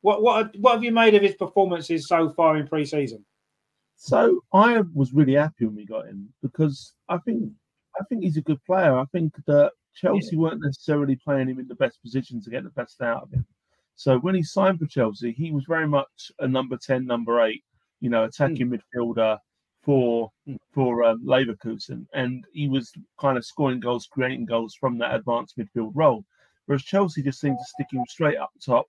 [0.09, 3.27] What what what have you made of his performances so far in pre-season?
[3.97, 7.53] So I was really happy when we got him because I think
[8.01, 8.97] I think he's a good player.
[8.99, 10.39] I think that Chelsea yeah.
[10.39, 13.45] weren't necessarily playing him in the best position to get the best out of him.
[13.97, 17.63] So when he signed for Chelsea, he was very much a number 10, number eight,
[18.01, 18.81] you know, attacking mm.
[18.81, 19.37] midfielder
[19.83, 20.57] for mm.
[20.73, 22.07] for um, Leverkusen.
[22.15, 22.91] And he was
[23.21, 26.25] kind of scoring goals, creating goals from that advanced midfield role.
[26.65, 28.87] Whereas Chelsea just seemed to stick him straight up top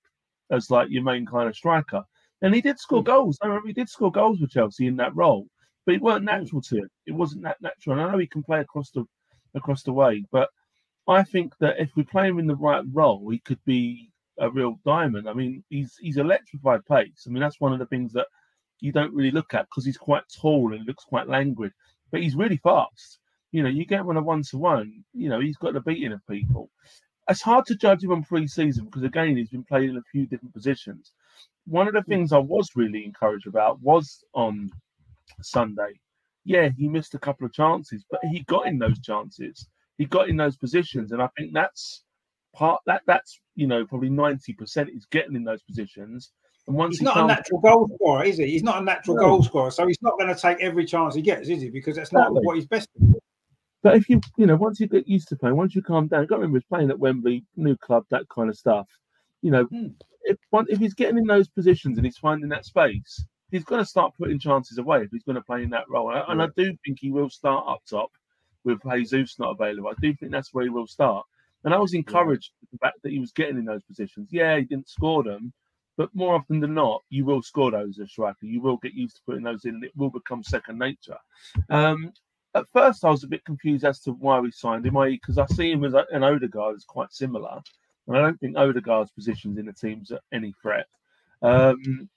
[0.51, 2.03] as like your main kind of striker.
[2.41, 3.07] And he did score mm.
[3.07, 3.37] goals.
[3.41, 5.47] I remember he did score goals with Chelsea in that role,
[5.85, 6.37] but it weren't hmm.
[6.37, 6.89] natural to him.
[7.05, 7.97] It wasn't that natural.
[7.97, 9.05] And I know he can play across the
[9.55, 10.49] across the way, but
[11.07, 14.49] I think that if we play him in the right role, he could be a
[14.49, 15.27] real diamond.
[15.27, 17.25] I mean, he's he's electrified pace.
[17.27, 18.27] I mean, that's one of the things that
[18.79, 21.71] you don't really look at because he's quite tall and looks quite languid,
[22.11, 23.19] but he's really fast.
[23.51, 25.81] You know, you get him on a one to one, you know, he's got the
[25.81, 26.69] beating of people.
[27.29, 30.25] It's hard to judge him on pre-season because again, he's been played in a few
[30.25, 31.11] different positions.
[31.65, 34.71] One of the things I was really encouraged about was on
[35.41, 35.99] Sunday
[36.49, 39.67] yeah, he missed a couple of chances, but he got in those chances.
[39.97, 42.03] He got in those positions, and I think that's
[42.55, 46.31] part that that's you know probably ninety percent is getting in those positions.
[46.67, 48.47] And once he's he not a natural goal scorer, is he?
[48.47, 49.23] He's not a natural no.
[49.23, 51.69] goal scorer, so he's not going to take every chance he gets, is he?
[51.69, 52.33] Because that's exactly.
[52.35, 53.19] not what he's best at.
[53.81, 56.25] But if you, you know, once you get used to playing, once you calm down,
[56.25, 58.87] got to remember he's playing at Wembley, new club, that kind of stuff.
[59.41, 59.93] You know, mm.
[60.23, 63.89] if if he's getting in those positions and he's finding that space, he's going to
[63.89, 66.11] start putting chances away if he's going to play in that role.
[66.11, 68.11] And I do think he will start up top
[68.63, 69.89] with Jesus not available.
[69.89, 71.25] I do think that's where he will start.
[71.63, 72.67] And I was encouraged yeah.
[72.73, 74.29] the fact that he was getting in those positions.
[74.31, 75.53] Yeah, he didn't score them,
[75.97, 78.45] but more often than not, you will score those as striker.
[78.45, 81.17] You will get used to putting those in, and it will become second nature.
[81.69, 82.13] Um,
[82.55, 85.45] at first I was a bit confused as to why we signed him, because I
[85.47, 87.59] see him as an Odegaard is quite similar,
[88.07, 90.87] and I don't think Odegaard's positions in the teams any threat.
[91.41, 92.09] Um,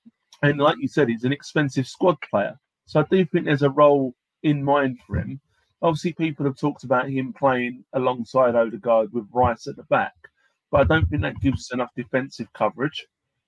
[0.43, 3.71] and like you said, he's an expensive squad player, so I do think there's a
[3.71, 5.41] role in mind for him.
[5.83, 10.15] Obviously, people have talked about him playing alongside Odegaard with Rice at the back,
[10.71, 13.07] but I don't think that gives enough defensive coverage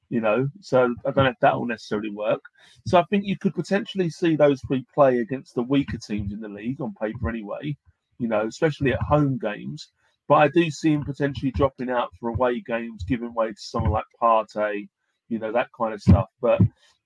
[0.08, 0.48] you know.
[0.60, 2.42] So I don't know if that will necessarily work.
[2.86, 6.40] So I think you could potentially see those three play against the weaker teams in
[6.40, 7.76] the league on paper anyway,
[8.18, 9.88] you know, especially at home games.
[10.26, 13.92] But I do see him potentially dropping out for away games, giving way to someone
[13.92, 14.88] like Partey,
[15.28, 16.28] you know, that kind of stuff.
[16.40, 16.60] But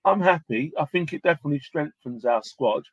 [0.05, 0.72] I'm happy.
[0.78, 2.84] I think it definitely strengthens our squad.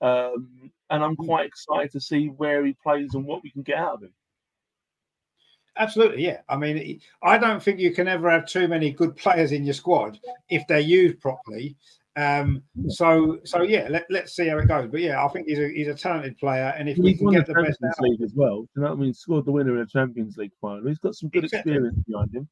[0.00, 3.78] Um, and I'm quite excited to see where he plays and what we can get
[3.78, 4.12] out of him.
[5.76, 6.40] Absolutely, yeah.
[6.48, 9.74] I mean, I don't think you can ever have too many good players in your
[9.74, 11.76] squad if they're used properly.
[12.16, 14.88] Um, so, so yeah, let, let's see how it goes.
[14.88, 17.46] But yeah, I think he's a he's a talented player, and if we can get
[17.46, 19.14] the, the best out League as well, you know what I mean?
[19.14, 20.86] Scored the winner in the Champions League final.
[20.86, 21.72] He's got some good exactly.
[21.72, 22.48] experience behind him.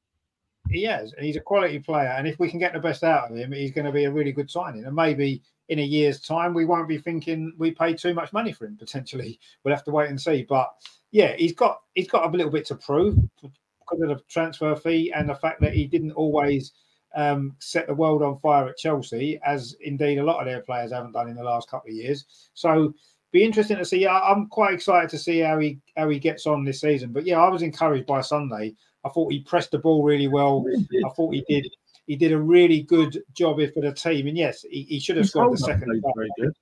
[0.68, 2.08] He has, and he's a quality player.
[2.08, 4.10] And if we can get the best out of him, he's going to be a
[4.10, 4.84] really good signing.
[4.84, 8.52] And maybe in a year's time, we won't be thinking we paid too much money
[8.52, 8.76] for him.
[8.76, 10.44] Potentially, we'll have to wait and see.
[10.48, 10.72] But
[11.12, 15.12] yeah, he's got he's got a little bit to prove because of the transfer fee
[15.14, 16.72] and the fact that he didn't always
[17.14, 20.92] um, set the world on fire at Chelsea, as indeed a lot of their players
[20.92, 22.24] haven't done in the last couple of years.
[22.54, 22.94] So
[23.30, 24.06] be interesting to see.
[24.06, 27.12] I'm quite excited to see how he how he gets on this season.
[27.12, 28.74] But yeah, I was encouraged by Sunday.
[29.04, 30.64] I thought he pressed the ball really well.
[31.04, 31.66] I thought he did
[32.06, 34.26] he did a really good job for the team.
[34.26, 36.02] And yes, he, he should have scored the second.
[36.16, 36.52] Very good.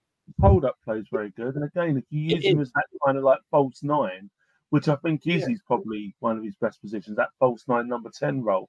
[0.40, 1.56] Hold up plays very good.
[1.56, 4.30] And again, if you use it, him as that kind of like false nine,
[4.70, 5.56] which I think is yeah.
[5.66, 8.68] probably one of his best positions, that false nine number 10 role.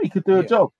[0.00, 0.48] He could do a yeah.
[0.48, 0.70] job.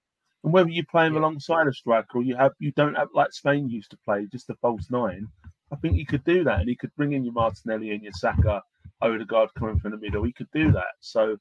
[0.44, 1.20] And whether you play him yeah.
[1.20, 4.50] alongside a striker or you have you don't have like Spain used to play, just
[4.50, 5.26] a false nine,
[5.70, 6.60] I think he could do that.
[6.60, 8.62] And he could bring in your Martinelli and your Saka,
[9.00, 10.24] Odegaard coming from the middle.
[10.24, 10.94] He could do that.
[11.00, 11.36] So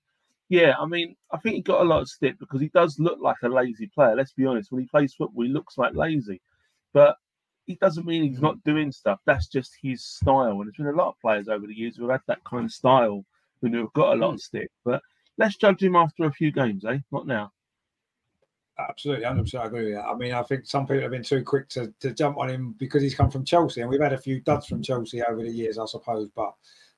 [0.50, 3.20] yeah, I mean, I think he got a lot of stick because he does look
[3.22, 4.16] like a lazy player.
[4.16, 4.72] Let's be honest.
[4.72, 6.42] When he plays football, he looks like lazy.
[6.94, 7.16] But
[7.74, 9.20] it doesn't mean he's not doing stuff.
[9.26, 10.62] That's just his style.
[10.62, 12.66] And there's been a lot of players over the years who have had that kind
[12.66, 13.26] of style
[13.62, 14.40] and who have got a lot of hmm.
[14.40, 14.72] stick.
[14.84, 15.02] But
[15.38, 17.00] let's judge him after a few games, eh?
[17.12, 17.52] Not now.
[18.90, 20.06] Absolutely, 100% I agree with that.
[20.06, 22.74] I mean, I think some people have been too quick to, to jump on him
[22.80, 25.52] because he's come from Chelsea, and we've had a few duds from Chelsea over the
[25.52, 26.30] years, I suppose.
[26.36, 26.54] But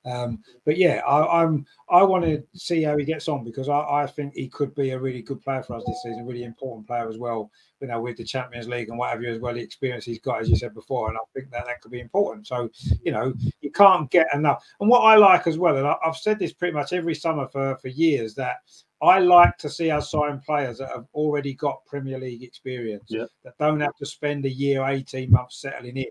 [0.06, 3.80] um, but yeah, I, am I want to see how he gets on because I,
[3.80, 6.88] I, think he could be a really good player for us this season, really important
[6.88, 7.50] player as well.
[7.80, 10.50] You know, with the Champions League and whatever as well, the experience he's got, as
[10.50, 12.48] you said before, and I think that that could be important.
[12.48, 12.70] So
[13.02, 14.64] you know, you can't get enough.
[14.82, 17.48] And what I like as well, and I, I've said this pretty much every summer
[17.48, 18.58] for for years, that
[19.02, 23.26] I like to see us sign players that have already got Premier League experience, yeah.
[23.44, 26.06] that don't have to spend a year, 18 months settling in.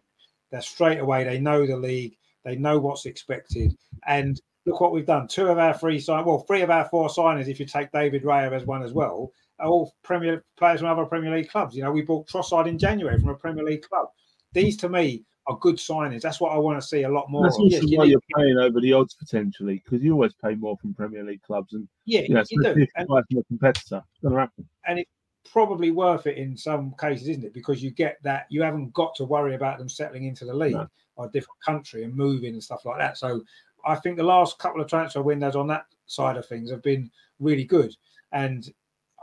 [0.50, 3.76] That straight away they know the league, they know what's expected.
[4.06, 5.28] And look what we've done.
[5.28, 8.24] Two of our three sign well, three of our four signers, if you take David
[8.24, 11.76] Raya as one as well, are all Premier players from other Premier League clubs.
[11.76, 14.08] You know, we bought Trossard in January from a Premier League club.
[14.52, 16.20] These to me are good signings.
[16.20, 17.44] That's what I want to see a lot more.
[17.44, 20.54] That's also yes, why you are paying over the odds potentially because you always pay
[20.54, 22.86] more from Premier League clubs, and yeah, you, know, you do.
[22.96, 24.02] And, from a competitor.
[24.12, 24.68] It's going to happen.
[24.86, 25.04] And
[25.50, 27.54] probably worth it in some cases, isn't it?
[27.54, 30.74] Because you get that you haven't got to worry about them settling into the league.
[30.74, 33.18] No or a different country and moving and stuff like that.
[33.18, 33.42] So
[33.84, 37.10] I think the last couple of transfer windows on that side of things have been
[37.40, 37.94] really good.
[38.32, 38.68] And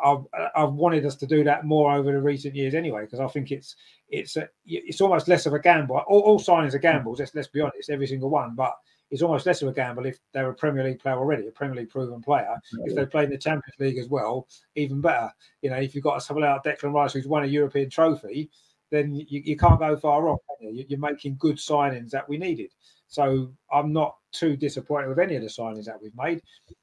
[0.03, 3.27] I've, I've wanted us to do that more over the recent years anyway, because I
[3.27, 3.75] think it's
[4.09, 5.97] it's a, it's almost less of a gamble.
[6.07, 7.19] All, all signings are gambles.
[7.19, 8.55] Let's let's be honest, every single one.
[8.55, 8.73] But
[9.11, 11.75] it's almost less of a gamble if they're a Premier League player already, a Premier
[11.75, 12.55] League proven player.
[12.85, 15.31] If they play in the Champions League as well, even better.
[15.61, 18.49] You know, if you've got a someone like Declan Rice who's won a European trophy,
[18.91, 20.37] then you, you can't go far wrong.
[20.61, 20.85] You?
[20.87, 22.71] You're making good signings that we needed.
[23.07, 26.41] So I'm not too disappointed with any of the signings that we've made.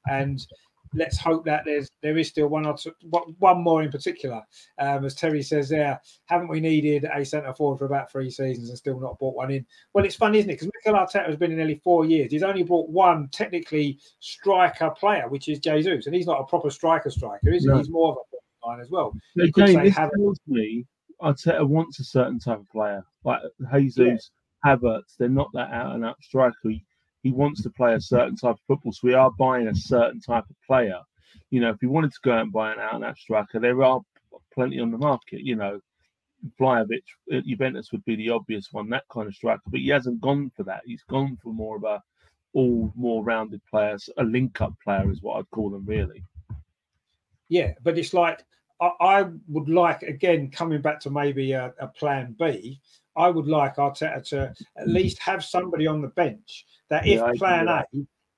[0.09, 0.45] And
[0.93, 2.93] let's hope that there's there is still one or two,
[3.39, 4.41] one more in particular.
[4.79, 8.69] Um, as Terry says there, haven't we needed a centre forward for about three seasons
[8.69, 9.65] and still not brought one in?
[9.93, 10.53] Well, it's fun, isn't it?
[10.53, 12.31] Because Mikel Arteta has been in nearly four years.
[12.31, 16.69] He's only brought one technically striker player, which is Jesus, and he's not a proper
[16.69, 17.73] striker striker, is no.
[17.73, 17.79] he?
[17.79, 19.13] He's more of a line as well.
[19.39, 20.85] Again, this tells me
[21.21, 23.41] Arteta wants a certain type of player, like
[23.73, 24.31] Jesus,
[24.65, 24.75] yeah.
[24.75, 25.15] Havertz.
[25.17, 26.55] They're not that out and out striker.
[26.63, 26.83] He,
[27.23, 28.91] he wants to play a certain type of football.
[28.91, 30.99] So we are buying a certain type of player.
[31.49, 33.59] You know, if we wanted to go out and buy an out and out striker,
[33.59, 34.01] there are
[34.53, 35.41] plenty on the market.
[35.41, 35.79] You know,
[36.59, 39.61] Vlahovic at Juventus would be the obvious one, that kind of striker.
[39.67, 40.81] But he hasn't gone for that.
[40.85, 42.01] He's gone for more of a
[42.53, 46.23] all more rounded players, a link up player is what I'd call them really.
[47.49, 48.43] Yeah, but it's like
[48.81, 52.81] I, I would like again coming back to maybe a, a plan B.
[53.17, 57.19] I would like Arteta uh, to at least have somebody on the bench that if
[57.19, 57.83] yeah, plan A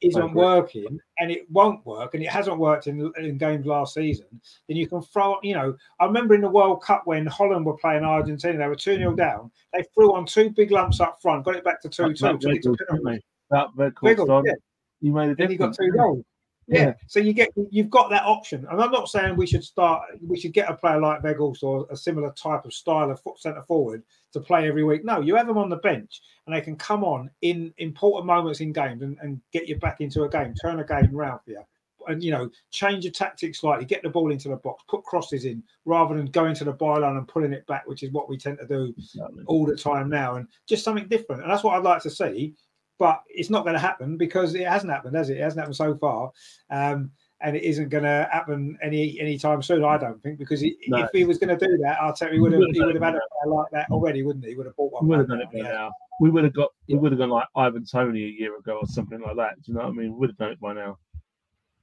[0.01, 4.25] isn't working and it won't work and it hasn't worked in, in games last season,
[4.67, 7.77] then you can throw, you know, I remember in the World Cup when Holland were
[7.77, 9.51] playing Argentina, they were 2 0 down.
[9.73, 13.19] They threw on two big lumps up front, got it back to 2 2.
[13.51, 14.53] That red course, yeah.
[15.01, 15.39] You made a difference.
[15.39, 16.23] And he got two goals.
[16.70, 16.80] Yeah.
[16.80, 16.93] yeah.
[17.07, 20.03] So you get you've got that option, and I'm not saying we should start.
[20.26, 23.39] We should get a player like Weghorst or a similar type of style of foot
[23.39, 24.03] centre forward
[24.34, 25.03] to play every week.
[25.03, 28.61] No, you have them on the bench, and they can come on in important moments
[28.61, 31.51] in games and, and get you back into a game, turn a game around for
[31.51, 31.63] you,
[32.07, 35.45] and you know change your tactics slightly, get the ball into the box, put crosses
[35.45, 38.38] in rather than going to the byline and pulling it back, which is what we
[38.38, 39.43] tend to do exactly.
[39.47, 41.41] all the time now, and just something different.
[41.41, 42.53] And that's what I'd like to see
[43.00, 45.38] but it's not going to happen because it hasn't happened, has it?
[45.38, 46.32] It hasn't happened so far.
[46.70, 49.86] Um, and it isn't going to happen any anytime soon.
[49.86, 50.97] I don't think because he, no.
[50.97, 52.95] if he was going to do that, I'll tell you, he would have he would
[52.95, 54.52] have had a player like that already, wouldn't he?
[54.52, 55.04] He would have bought one.
[55.06, 55.91] We would have done it by now.
[56.20, 58.88] We would have got we would have gone like Ivan Toney a year ago or
[58.88, 59.56] something like that.
[59.64, 60.12] Do you know what I mean?
[60.12, 60.97] We would have done it by now.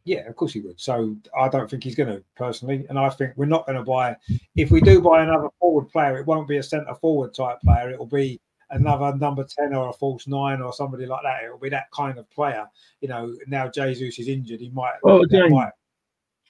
[0.04, 0.78] Yeah, of course he would.
[0.78, 3.82] So I don't think he's going to personally, and I think we're not going to
[3.82, 4.14] buy.
[4.54, 7.90] If we do buy another forward player, it won't be a centre forward type player.
[7.90, 8.40] It will be
[8.70, 11.44] another number 10 or a false nine or somebody like that.
[11.44, 12.66] It'll be that kind of player.
[13.00, 14.60] You know, now Jesus is injured.
[14.60, 14.94] He might.
[15.02, 15.72] Well, again, might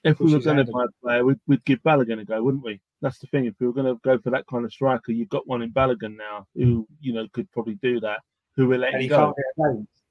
[0.03, 2.63] if we were going to buy a player, we'd, we'd give Balogun a go, wouldn't
[2.63, 2.79] we?
[3.01, 3.45] That's the thing.
[3.45, 5.71] If we were going to go for that kind of striker, you've got one in
[5.71, 8.19] Balogun now who, you know, could probably do that.
[8.55, 9.35] Who will let and he go.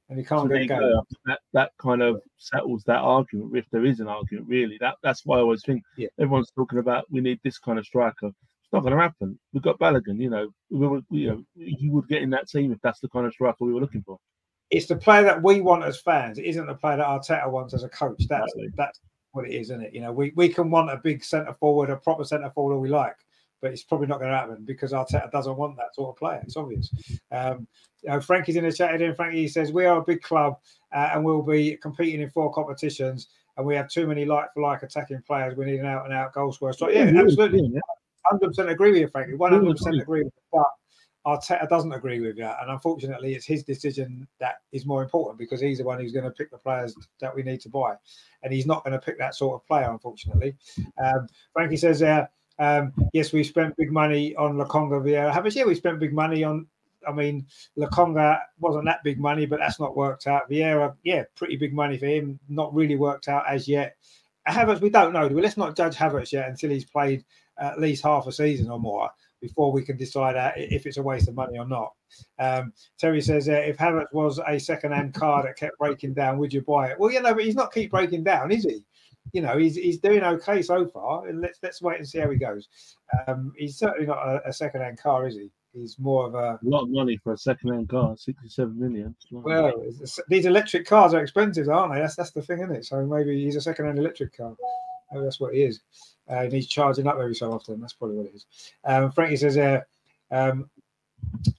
[0.09, 1.03] And he can't so get go.
[1.25, 4.77] That, that kind of settles that argument, if there is an argument, really.
[4.81, 6.09] That That's why I always think yeah.
[6.21, 8.31] everyone's talking about we need this kind of striker.
[8.67, 9.39] It's not going to happen.
[9.53, 10.21] We've got Balogun.
[10.21, 13.09] You know, we were, you know, he would get in that team if that's the
[13.09, 14.19] kind of striker we were looking for.
[14.71, 16.37] It's the player that we want as fans.
[16.37, 18.27] It isn't the player that Arteta wants as a coach.
[18.29, 18.73] That's exactly.
[18.77, 19.01] that's
[19.31, 19.95] what it is, isn't it?
[19.95, 22.81] You know, we, we can want a big centre forward, a proper centre forward, all
[22.81, 23.14] we like,
[23.62, 26.41] but it's probably not going to happen because Arteta doesn't want that sort of player.
[26.43, 26.91] It's obvious.
[27.31, 27.69] Um,
[28.03, 29.14] you know, Frankie's in the chat again.
[29.14, 30.59] Frankie says we are a big club
[30.93, 34.62] uh, and we'll be competing in four competitions, and we have too many like for
[34.62, 35.57] like attacking players.
[35.57, 36.73] We need an out and out goal scorer.
[36.73, 37.71] So yeah, absolutely.
[37.73, 37.81] Yeah
[38.31, 39.35] hundred percent agree with you, Frankie.
[39.35, 40.43] One hundred percent agree with you.
[40.53, 40.66] But
[41.27, 45.61] Arteta doesn't agree with you, and unfortunately, it's his decision that is more important because
[45.61, 47.95] he's the one who's going to pick the players that we need to buy,
[48.43, 50.57] and he's not going to pick that sort of player, unfortunately.
[51.03, 52.03] Um, Frankie says.
[52.03, 52.27] Uh,
[52.59, 55.33] um, yes, we spent big money on Lokonga Vieira.
[55.33, 56.66] Have yeah, we spent big money on.
[57.07, 57.47] I mean,
[57.79, 60.51] Lokonga wasn't that big money, but that's not worked out.
[60.51, 62.41] Vieira, yeah, pretty big money for him.
[62.49, 63.97] Not really worked out as yet.
[64.49, 65.27] Havertz, we don't know.
[65.27, 67.24] Let's not judge Havertz yet until he's played
[67.59, 71.29] at least half a season or more before we can decide if it's a waste
[71.29, 71.93] of money or not.
[72.39, 76.53] Um, Terry says, uh, if Havertz was a second-hand car that kept breaking down, would
[76.53, 76.99] you buy it?
[76.99, 78.83] Well, you know, but he's not keep breaking down, is he?
[79.33, 82.31] You know, he's he's doing okay so far, and let's let's wait and see how
[82.31, 82.69] he goes.
[83.27, 85.51] Um, he's certainly not a, a second-hand car, is he?
[85.75, 89.15] He's more of a, a lot of money for a second-hand car, sixty-seven million.
[89.31, 89.85] Well,
[90.29, 92.01] these electric cars are expensive, aren't they?
[92.01, 92.85] That's that's the thing, isn't it?
[92.85, 94.55] So maybe he's a second-hand electric car.
[95.13, 95.81] Maybe that's what he is.
[96.29, 97.81] Uh, and he's charging up every so often.
[97.81, 98.47] That's probably what it is.
[98.85, 99.81] Um, Frankie says, uh,
[100.31, 100.68] um,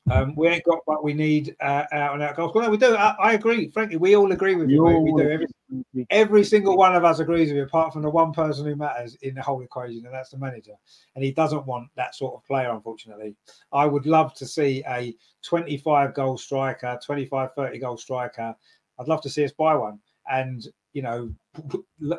[0.10, 2.54] um, we ain't got what we need uh, out and out goals.
[2.54, 2.96] Well, no, we do.
[2.96, 3.98] I, I, agree, Frankie.
[3.98, 4.84] We all agree with you.
[4.84, 5.30] We do.
[5.30, 5.48] Every,
[6.10, 9.16] every, single one of us agrees with you, apart from the one person who matters
[9.22, 10.74] in the whole equation, and that's the manager.
[11.16, 13.36] And he doesn't want that sort of player, unfortunately.
[13.74, 15.14] I would love to see a
[15.44, 18.56] 25 goal striker, 25, 30 goal striker.
[19.00, 20.00] I'd love to see us buy one.
[20.30, 20.66] And
[20.98, 21.32] you know,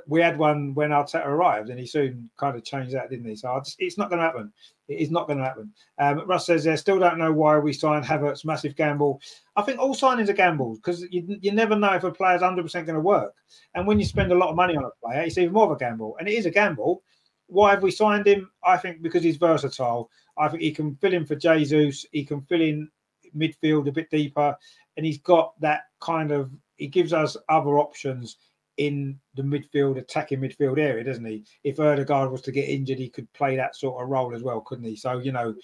[0.06, 3.34] we had one when Arteta arrived, and he soon kind of changed that, didn't he?
[3.34, 4.52] So just, it's not going to happen.
[4.86, 5.72] It is not going to happen.
[5.98, 8.44] Um, Russ says they still don't know why we signed Havertz.
[8.44, 9.20] Massive gamble.
[9.56, 12.62] I think all signings are gambles because you, you never know if a player's hundred
[12.62, 13.34] percent going to work.
[13.74, 15.72] And when you spend a lot of money on a player, it's even more of
[15.72, 16.16] a gamble.
[16.20, 17.02] And it is a gamble.
[17.48, 18.48] Why have we signed him?
[18.62, 20.08] I think because he's versatile.
[20.36, 22.06] I think he can fill in for Jesus.
[22.12, 22.88] He can fill in
[23.36, 24.56] midfield a bit deeper,
[24.96, 26.52] and he's got that kind of.
[26.76, 28.36] He gives us other options
[28.78, 31.44] in the midfield, attacking midfield area, doesn't he?
[31.64, 34.60] If Ødegaard was to get injured, he could play that sort of role as well,
[34.60, 34.96] couldn't he?
[34.96, 35.54] So you know,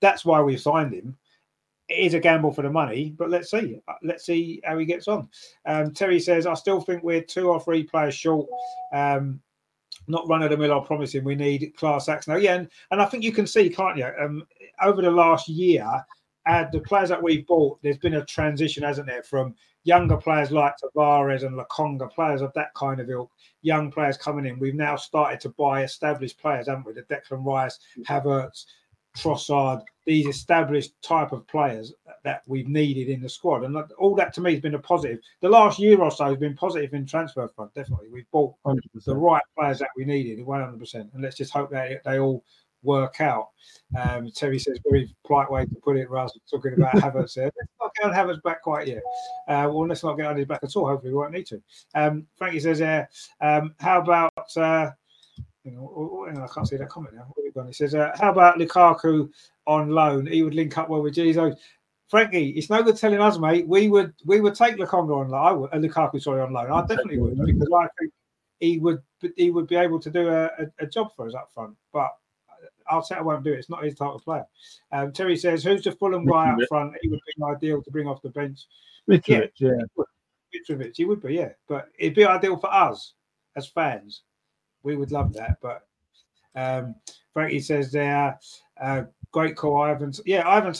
[0.00, 1.16] that's why we've signed him.
[1.88, 3.80] It is a gamble for the money, but let's see.
[3.88, 5.28] Uh, let's see how he gets on.
[5.66, 8.48] Um, Terry says, I still think we're two or three players short.
[8.92, 9.40] Um,
[10.06, 10.72] not run of the mill.
[10.72, 11.24] I promise him.
[11.24, 12.36] We need class acts now.
[12.36, 14.08] Yeah, and, and I think you can see, can't you?
[14.20, 14.46] Um,
[14.80, 15.84] over the last year,
[16.46, 19.54] uh, the players that we've bought, there's been a transition, hasn't there, from
[19.84, 23.30] younger players like Tavares and Lokonga, players of that kind of ilk,
[23.62, 24.58] young players coming in.
[24.58, 26.92] We've now started to buy established players, haven't we?
[26.92, 28.66] The Declan Rice, Havertz,
[29.16, 31.92] Trossard, these established type of players
[32.24, 33.64] that we've needed in the squad.
[33.64, 35.18] And all that to me has been a positive.
[35.40, 38.08] The last year or so has been positive in transfer front, definitely.
[38.08, 38.78] We've bought 100%.
[39.04, 40.94] the right players that we needed, 100%.
[40.94, 42.44] And let's just hope that they all
[42.82, 43.48] work out.
[43.98, 47.50] Um, Terry says, very polite way to put it, rather talking about Havertz there.
[47.56, 49.02] Let's not get on Havertz back quite yet.
[49.48, 50.86] Uh, well, let's not get on his back at all.
[50.86, 51.62] Hopefully, we won't need to.
[51.94, 53.04] Um, Frankie says, uh,
[53.40, 54.90] um, how about, uh,
[55.64, 57.32] you know, oh, oh, I can't see that comment now.
[57.66, 59.28] He says, uh, how about Lukaku
[59.66, 60.26] on loan?
[60.26, 61.54] He would link up well with Jesus.
[62.08, 63.68] Frankie, it's no good telling us, mate.
[63.68, 65.46] We would we would take Lukonga on loan.
[65.46, 66.70] I would, uh, Lukaku, sorry, on loan.
[66.72, 68.12] I definitely would because I think
[68.58, 69.00] he would
[69.36, 71.76] he would be able to do a, a, a job for us up front.
[71.92, 72.10] But
[72.90, 73.58] Arteta won't do it.
[73.58, 74.46] It's not his type of player.
[74.92, 76.94] Um, Terry says, "Who's the Fulham guy up front?
[77.00, 78.66] He would be ideal to bring off the bench."
[79.08, 80.04] Mitrovic, yeah, yeah.
[80.54, 81.50] Mitrovic, he would be, yeah.
[81.68, 83.14] But it'd be ideal for us
[83.56, 84.22] as fans.
[84.82, 85.58] We would love that.
[85.60, 85.86] But
[86.54, 86.94] um,
[87.32, 88.38] Frankie says there,
[88.80, 90.12] uh, great call, Ivan.
[90.26, 90.74] Yeah, Ivan.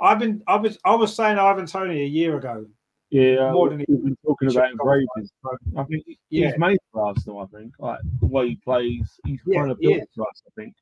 [0.00, 2.66] I've been, I was, I was saying Ivan Toney a year ago.
[3.10, 5.30] Yeah, more than we've been talking about him for ages.
[5.76, 6.48] I think yeah.
[6.48, 7.40] he's made for Arsenal.
[7.40, 10.04] I think like the way he plays, he's yeah, of built yeah.
[10.16, 10.42] for us.
[10.46, 10.74] I think.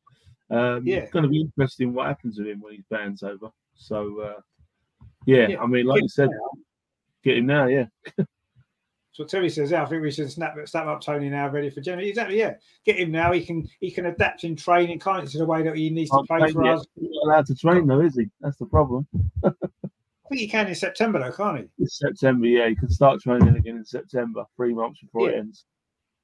[0.50, 3.50] Um, yeah, it's going to be interesting what happens with him when his band's over.
[3.74, 4.40] So, uh,
[5.26, 6.50] yeah, yeah, I mean, like you said, now.
[7.22, 7.84] get him now, yeah.
[9.12, 11.80] so Terry says, yeah, I think we should snap snap up Toney now, ready for
[11.80, 12.08] January.
[12.08, 12.54] Exactly, yeah.
[12.84, 13.32] Get him now.
[13.32, 16.10] He can he can adapt in training, can't he, to the way that he needs
[16.10, 16.84] to play for us.
[16.98, 18.26] He's not allowed to train though, is he?
[18.40, 19.06] That's the problem.
[19.44, 21.64] I think he can in September though, can't he?
[21.78, 22.68] It's September, yeah.
[22.68, 25.36] He can start training again in September, three months before yeah.
[25.36, 25.64] it ends.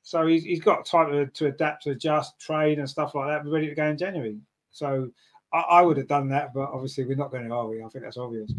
[0.07, 3.45] So he's, he's got time to, to adapt, to adjust, train, and stuff like that.
[3.45, 4.39] We're ready to go in January.
[4.71, 5.11] So
[5.53, 7.83] I, I, would have done that, but obviously we're not going to, are we?
[7.83, 8.53] I think that's obvious.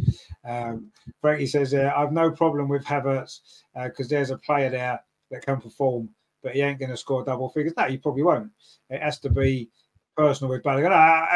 [0.44, 0.92] Um,
[1.22, 3.40] Frankie says, uh, I've no problem with Havertz
[3.74, 5.00] because uh, there's a player there
[5.32, 6.10] that can perform,
[6.44, 7.72] but he ain't going to score double figures.
[7.78, 8.52] No, he probably won't.
[8.90, 9.70] It has to be
[10.18, 10.92] personal with Balogun.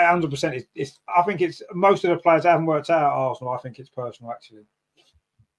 [0.10, 0.56] hundred percent.
[0.56, 3.54] It's, it's, I think it's most of the players haven't worked out at Arsenal.
[3.54, 4.66] I think it's personal actually.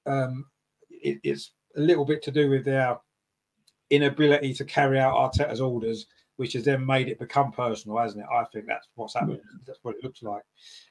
[0.05, 0.45] Um,
[0.91, 2.99] it, it's a little bit to do with their
[3.93, 8.29] inability to carry out Arteta's orders, which has then made it become personal, hasn't it?
[8.33, 9.41] I think that's what's happening.
[9.67, 10.43] That's what it looks like.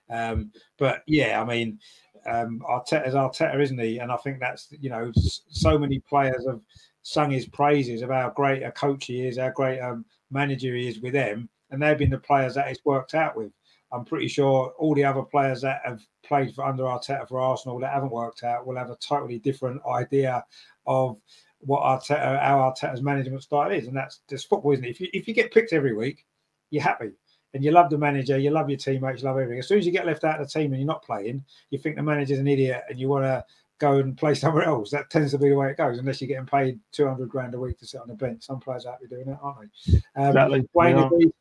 [0.09, 1.79] Um, but yeah, I mean,
[2.25, 3.99] um, Arteta's Arteta, isn't he?
[3.99, 6.61] And I think that's you know, so many players have
[7.01, 10.87] sung his praises of how great a coach he is, how great a manager he
[10.87, 13.51] is with them, and they've been the players that it's worked out with.
[13.93, 17.79] I'm pretty sure all the other players that have played for under Arteta for Arsenal
[17.79, 20.45] that haven't worked out will have a totally different idea
[20.87, 21.17] of
[21.61, 24.89] what Arteta, our Arteta's management style is, and that's just football, isn't it?
[24.89, 26.25] If you if you get picked every week,
[26.69, 27.11] you're happy
[27.53, 29.59] and you love the manager, you love your teammates, you love everything.
[29.59, 31.77] As soon as you get left out of the team and you're not playing, you
[31.77, 33.43] think the manager's an idiot and you want to
[33.79, 34.91] go and play somewhere else.
[34.91, 37.59] That tends to be the way it goes, unless you're getting paid 200 grand a
[37.59, 38.43] week to sit on the bench.
[38.43, 39.97] Some players are happy doing that, aren't they?
[40.15, 40.69] Um, exactly.
[40.73, 41.05] Wayne, yeah.
[41.05, 41.31] agrees,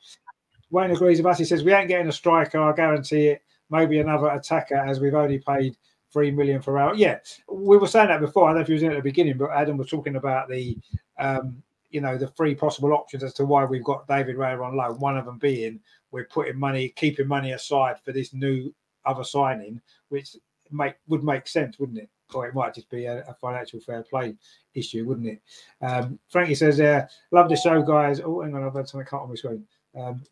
[0.70, 1.38] Wayne agrees with us.
[1.38, 3.42] He says, We ain't getting a striker, I guarantee it.
[3.70, 5.76] Maybe another attacker, as we've only paid
[6.12, 7.18] three million for our yeah
[7.50, 9.36] we were saying that before i don't know if you was in at the beginning
[9.36, 10.76] but adam was talking about the
[11.18, 14.76] um you know the three possible options as to why we've got david Raya on
[14.76, 14.98] loan.
[14.98, 15.80] One of them being
[16.11, 18.72] we're putting money keeping money aside for this new
[19.04, 20.36] other signing which
[20.70, 22.08] make would make sense wouldn't it?
[22.32, 24.36] Or it might just be a, a financial fair play
[24.74, 25.42] issue wouldn't it?
[25.82, 28.20] Um frankie says uh love the show guys.
[28.20, 29.66] Oh hang on i've had something cut on my screen.
[29.96, 30.22] Um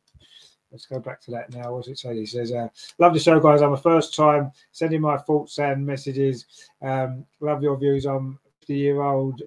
[0.70, 1.74] Let's go back to that now.
[1.74, 2.14] What's it say?
[2.14, 3.62] He says, uh, Love the show, guys.
[3.62, 6.46] I'm a first time sending my thoughts and messages.
[6.82, 9.42] Um, love your views on 50 year old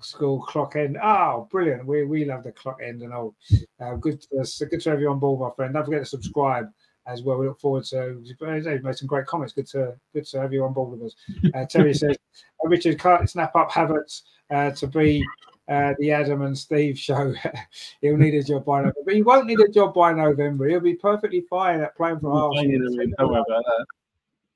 [0.00, 0.98] school clock end.
[1.02, 1.86] Oh, brilliant.
[1.86, 3.34] We, we love the clock end and all.
[3.80, 5.72] Uh, good, to, good to have you on board, my friend.
[5.72, 6.68] Don't forget to subscribe
[7.06, 7.38] as well.
[7.38, 8.20] We look forward to.
[8.22, 8.40] You've
[8.84, 9.52] made some great comments.
[9.52, 11.16] Good to good to have you on board with us.
[11.54, 12.16] Uh, Terry says,
[12.64, 15.24] Richard can't snap up Havertz uh, to be
[15.68, 17.34] uh, the Adam and Steve show.
[18.00, 20.68] He'll need a job by November, but he won't need a job by November.
[20.68, 23.84] He'll be perfectly fine at playing for Arsenal.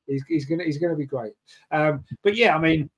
[0.07, 1.33] He's, he's gonna he's gonna be great.
[1.71, 2.89] Um, but yeah, I mean,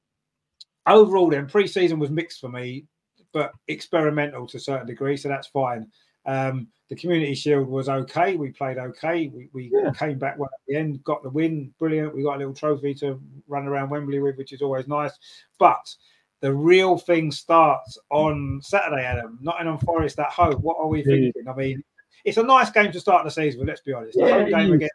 [0.87, 2.85] overall, then pre-season was mixed for me,
[3.33, 5.87] but experimental to a certain degree, so that's fine.
[6.27, 8.37] Um, the Community Shield was okay.
[8.37, 9.29] We played okay.
[9.29, 9.93] We, we yeah.
[9.93, 11.73] came back well at the end, got the win.
[11.79, 12.15] Brilliant.
[12.15, 15.13] We got a little trophy to run around Wembley with, which is always nice.
[15.59, 15.95] But
[16.41, 19.39] the real thing starts on Saturday, Adam.
[19.41, 20.55] Nottingham Forest at home.
[20.55, 21.49] What are we thinking?
[21.49, 21.83] I mean,
[22.25, 23.67] it's a nice game to start the season.
[23.67, 24.17] Let's be honest.
[24.19, 24.89] Yeah, game again.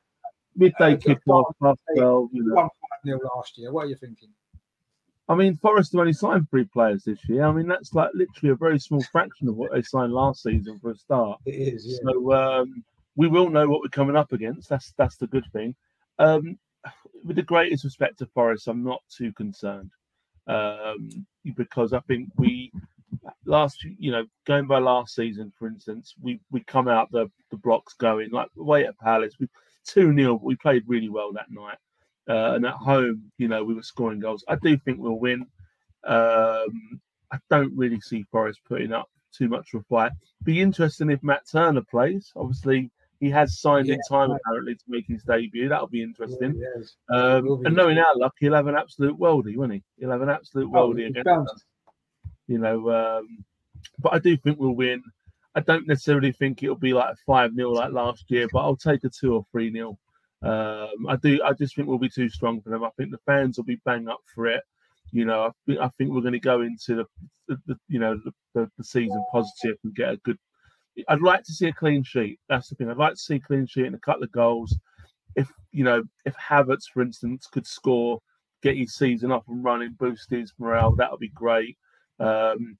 [0.55, 2.29] Midday uh, kickoff, half twelve.
[2.31, 2.55] You know.
[2.55, 3.71] One five nil last year.
[3.71, 4.29] What are you thinking?
[5.29, 7.43] I mean, Forest have only signed three players this year.
[7.43, 10.79] I mean, that's like literally a very small fraction of what they signed last season
[10.79, 11.39] for a start.
[11.45, 11.85] It is.
[11.87, 12.11] Yeah.
[12.11, 12.83] So um,
[13.15, 14.69] we will know what we're coming up against.
[14.69, 15.75] That's that's the good thing.
[16.19, 16.57] Um,
[17.23, 19.91] with the greatest respect to Forest, I'm not too concerned
[20.47, 21.09] um,
[21.55, 22.71] because I think we
[23.45, 27.57] last you know going by last season for instance we we come out the the
[27.57, 29.47] blocks going like way at Palace we
[29.85, 31.77] two 0 we played really well that night.
[32.27, 34.45] Uh, and at home you know we were scoring goals.
[34.47, 35.45] I do think we'll win.
[36.05, 40.11] Um, I don't really see Forest putting up too much of a fight.
[40.43, 42.31] Be interesting if Matt Turner plays.
[42.35, 42.91] Obviously
[43.23, 44.39] he has signed yeah, in time right.
[44.45, 45.69] apparently to make his debut.
[45.69, 46.55] That'll be interesting.
[46.55, 49.83] Yeah, um, be and knowing our luck, he'll have an absolute worldie, won't he?
[49.97, 51.63] He'll have an absolute oh, worldie against us.
[52.47, 53.45] You know, um,
[53.99, 55.01] but I do think we'll win.
[55.55, 59.03] I don't necessarily think it'll be like five 0 like last year, but I'll take
[59.03, 59.97] a two or three 0
[60.43, 61.41] um, I do.
[61.43, 62.83] I just think we'll be too strong for them.
[62.83, 64.61] I think the fans will be bang up for it.
[65.11, 67.05] You know, I think, I think we're going to go into the,
[67.47, 70.37] the, the you know the, the, the, season positive and get a good
[71.07, 72.39] I'd like to see a clean sheet.
[72.49, 72.89] That's the thing.
[72.89, 74.77] I'd like to see a clean sheet and a couple of goals.
[75.35, 78.19] If you know, if Havertz, for instance, could score,
[78.61, 81.77] get his season up and running, boost his morale, that would be great.
[82.19, 82.77] Um,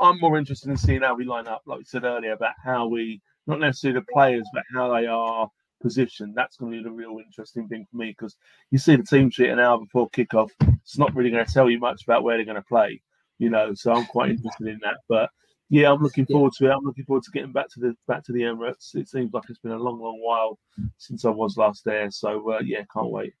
[0.00, 2.86] I'm more interested in seeing how we line up, like we said earlier, about how
[2.86, 5.48] we not necessarily the players, but how they are
[5.80, 6.34] positioned.
[6.34, 8.36] That's going to be the real interesting thing for me because
[8.70, 10.50] you see the team sheet an hour before kickoff.
[10.60, 13.00] It's not really going to tell you much about where they're going to play,
[13.38, 13.72] you know.
[13.74, 14.98] So I'm quite interested in that.
[15.08, 15.30] But
[15.70, 16.68] yeah, I'm looking forward yeah.
[16.68, 16.76] to it.
[16.76, 18.94] I'm looking forward to getting back to the back to the Emirates.
[18.94, 20.58] It seems like it's been a long, long while
[20.96, 22.10] since I was last there.
[22.10, 23.34] So uh, yeah, can't wait.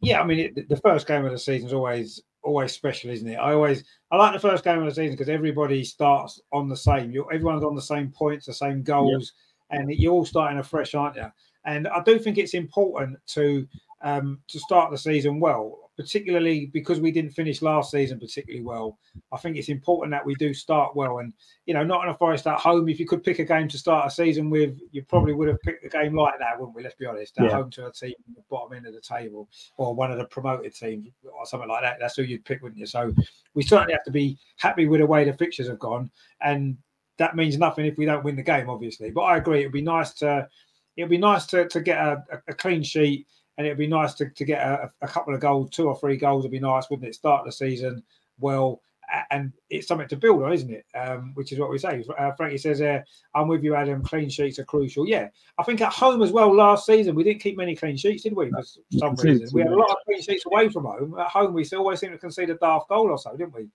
[0.00, 3.28] Yeah, I mean, it, the first game of the season is always always special, isn't
[3.28, 3.36] it?
[3.36, 6.76] I always I like the first game of the season because everybody starts on the
[6.76, 7.12] same.
[7.12, 9.32] You're, everyone's on the same points, the same goals,
[9.70, 9.80] yep.
[9.80, 11.30] and you're all starting afresh, aren't you?
[11.64, 13.66] And I do think it's important to
[14.02, 18.98] um, to start the season well particularly because we didn't finish last season particularly well.
[19.32, 21.18] I think it's important that we do start well.
[21.18, 21.32] And
[21.64, 22.88] you know, not in a Forest at home.
[22.88, 25.60] If you could pick a game to start a season with, you probably would have
[25.62, 26.82] picked a game like that, wouldn't we?
[26.82, 27.38] Let's be honest.
[27.38, 27.50] At yeah.
[27.50, 30.26] home to a team at the bottom end of the table or one of the
[30.26, 31.96] promoted teams or something like that.
[32.00, 32.86] That's who you'd pick, wouldn't you?
[32.86, 33.12] So
[33.54, 36.10] we certainly have to be happy with the way the fixtures have gone.
[36.42, 36.76] And
[37.18, 39.10] that means nothing if we don't win the game, obviously.
[39.10, 40.48] But I agree, it'd be nice to
[40.96, 43.26] it'd be nice to, to get a, a clean sheet
[43.56, 46.16] and it'd be nice to, to get a, a, couple of goals, two or three
[46.16, 47.14] goals would be nice, wouldn't it?
[47.14, 48.02] Start the season
[48.38, 48.82] well,
[49.30, 50.84] and it's something to build on, isn't it?
[50.94, 52.04] Um, which is what we say.
[52.18, 53.00] Uh, Frankie says, uh,
[53.34, 54.02] "I'm with you, Adam.
[54.02, 55.28] Clean sheets are crucial." Yeah,
[55.58, 56.54] I think at home as well.
[56.54, 58.50] Last season we didn't keep many clean sheets, did we?
[58.50, 58.62] For
[58.98, 61.18] some reason, we had a lot of clean sheets away from home.
[61.18, 63.68] At home, we always seem to concede a daft goal or so, didn't we?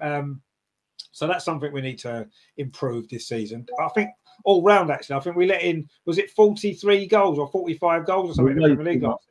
[0.00, 0.42] Um,
[1.12, 2.26] so that's something we need to
[2.56, 3.66] improve this season.
[3.80, 4.10] I think
[4.44, 5.16] all round actually.
[5.16, 8.62] I think we let in was it 43 goals or 45 goals or something in
[8.62, 9.26] the Premier League last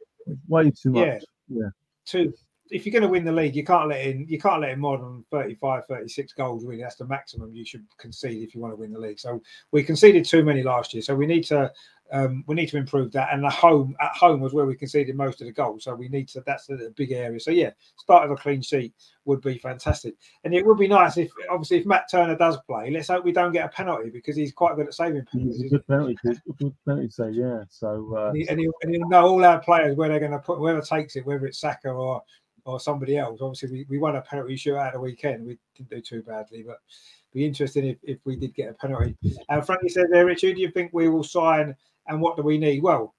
[0.48, 1.08] Way too much.
[1.08, 1.20] Yeah.
[1.50, 1.70] yeah.
[2.06, 2.34] Two.
[2.70, 4.80] If you're going to win the league, you can't let in you can't let in
[4.80, 6.66] more than 35, 36 goals.
[6.66, 9.20] Really, that's the maximum you should concede if you want to win the league.
[9.20, 9.42] So
[9.72, 11.04] we conceded too many last year.
[11.04, 11.72] So we need to
[12.12, 13.30] um, we need to improve that.
[13.32, 15.86] And the home at home was where we conceded most of the goals.
[15.86, 16.44] So we need to.
[16.46, 17.40] That's a, big area.
[17.40, 18.94] So yeah, start of a clean sheet
[19.26, 20.16] would be fantastic.
[20.44, 22.92] And it would be nice if obviously if Matt Turner does play.
[22.92, 25.62] Let's hope we don't get a penalty because he's quite good at saving penalties.
[25.62, 26.16] He's a good penalty,
[26.60, 27.36] good penalty save.
[27.36, 27.64] Yeah.
[27.70, 28.30] So uh...
[28.30, 31.16] and, he, and, he'll know all our players where they're going to put whoever takes
[31.16, 32.22] it, whether it's Saka or
[32.66, 33.40] or somebody else.
[33.42, 35.46] Obviously, we, we won a penalty shootout the weekend.
[35.46, 36.78] We didn't do too badly, but
[37.34, 39.16] be interesting if, if we did get a penalty.
[39.50, 41.76] And Frankie said there, Richard, do you think we will sign
[42.08, 42.82] and what do we need?
[42.84, 43.14] Well,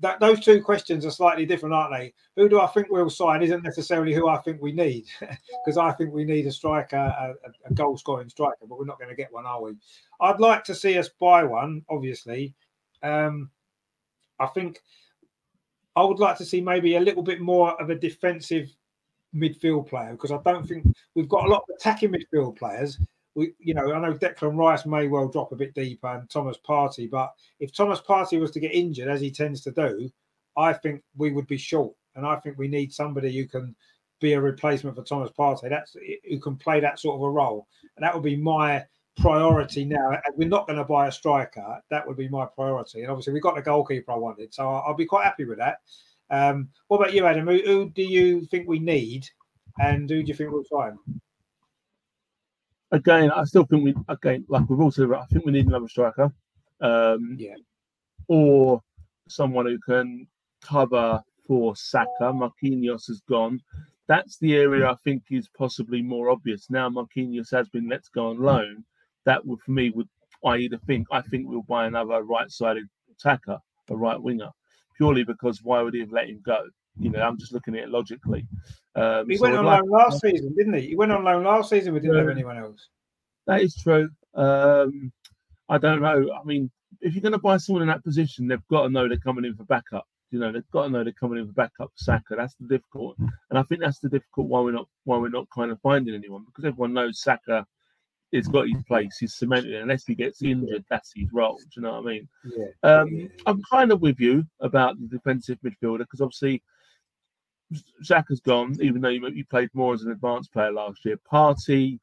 [0.00, 2.12] that, those two questions are slightly different, aren't they?
[2.36, 5.92] Who do I think we'll sign isn't necessarily who I think we need, because I
[5.92, 7.34] think we need a striker, a,
[7.64, 9.72] a goal scoring striker, but we're not going to get one, are we?
[10.20, 12.54] I'd like to see us buy one, obviously.
[13.02, 13.50] Um,
[14.38, 14.80] I think
[15.96, 18.68] I would like to see maybe a little bit more of a defensive
[19.34, 22.98] midfield player because I don't think we've got a lot of attacking midfield players
[23.38, 26.56] we, you know, I know Declan Rice may well drop a bit deeper and Thomas
[26.58, 30.10] Partey, but if Thomas Partey was to get injured, as he tends to do,
[30.56, 31.94] I think we would be short.
[32.16, 33.76] And I think we need somebody who can
[34.20, 35.70] be a replacement for Thomas Partey.
[35.70, 35.96] That's
[36.28, 37.68] who can play that sort of a role.
[37.96, 38.84] And that would be my
[39.16, 40.18] priority now.
[40.34, 41.80] We're not going to buy a striker.
[41.90, 43.02] That would be my priority.
[43.02, 45.78] And obviously, we've got the goalkeeper I wanted, so I'll, be quite happy with that.
[46.28, 47.46] Um, what about you, Adam?
[47.46, 49.28] Who, who, do you think we need,
[49.78, 50.98] and who do you think we'll sign?
[52.92, 56.32] Again, I still think we again like we've also I think we need another striker.
[56.80, 57.56] Um, yeah.
[58.28, 58.82] Or
[59.28, 60.26] someone who can
[60.62, 62.32] cover for Saka.
[62.32, 63.60] Marquinhos has gone.
[64.06, 66.70] that's the area I think is possibly more obvious.
[66.70, 68.84] Now Marquinhos has been let go on loan.
[69.24, 70.08] That would for me would
[70.44, 73.58] I either think I think we'll buy another right-sided attacker,
[73.90, 74.50] a right winger,
[74.96, 76.68] purely because why would he have let him go?
[76.98, 78.46] You know, I'm just looking at it logically.
[78.94, 80.88] Um, he so went on like, loan last season, didn't he?
[80.88, 81.94] He went on loan last season.
[81.94, 82.88] We didn't have anyone else.
[83.46, 84.10] That is true.
[84.34, 85.12] Um,
[85.68, 86.30] I don't know.
[86.32, 86.70] I mean,
[87.00, 89.44] if you're going to buy someone in that position, they've got to know they're coming
[89.44, 90.06] in for backup.
[90.30, 92.36] You know, they've got to know they're coming in for backup for Saka.
[92.36, 95.48] That's the difficult, and I think that's the difficult why we're not why we're not
[95.54, 97.66] kind of finding anyone because everyone knows Saka
[98.34, 99.16] has got his place.
[99.18, 99.74] He's cemented.
[99.74, 101.56] Unless he gets injured, that's his role.
[101.56, 102.28] Do you know what I mean?
[102.44, 102.66] Yeah.
[102.82, 106.62] Um, I'm kind of with you about the defensive midfielder because obviously
[108.02, 111.18] Xhaka's gone, even though you, played more as an advanced player last year.
[111.30, 111.98] Partey,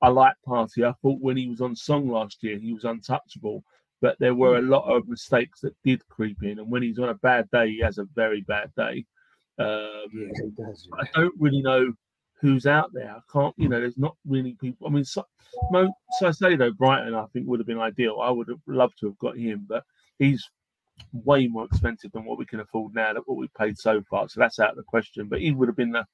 [0.00, 0.86] I like Partey.
[0.86, 3.64] I thought when he was on Song last year, he was untouchable
[4.00, 6.58] but there were a lot of mistakes that did creep in.
[6.58, 9.04] And when he's on a bad day, he has a very bad day.
[9.58, 10.88] Um, yeah, he does.
[10.98, 11.92] I don't really know
[12.40, 13.10] who's out there.
[13.10, 14.86] I can't, you know, there's not really people.
[14.86, 15.24] I mean, so,
[15.72, 18.20] so I say though, Brighton, I think would have been ideal.
[18.22, 19.82] I would have loved to have got him, but
[20.20, 20.48] he's
[21.12, 23.12] way more expensive than what we can afford now.
[23.12, 25.28] That what we've paid so far, so that's out of the question.
[25.28, 26.06] But he would have been the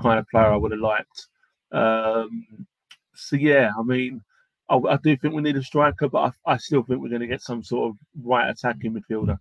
[0.00, 1.26] kind of player I would have liked.
[1.72, 2.66] Um,
[3.14, 4.22] so yeah, I mean,
[4.68, 7.20] I, I, do think we need a striker, but I, I still think we're going
[7.20, 9.38] to get some sort of right attacking midfielder.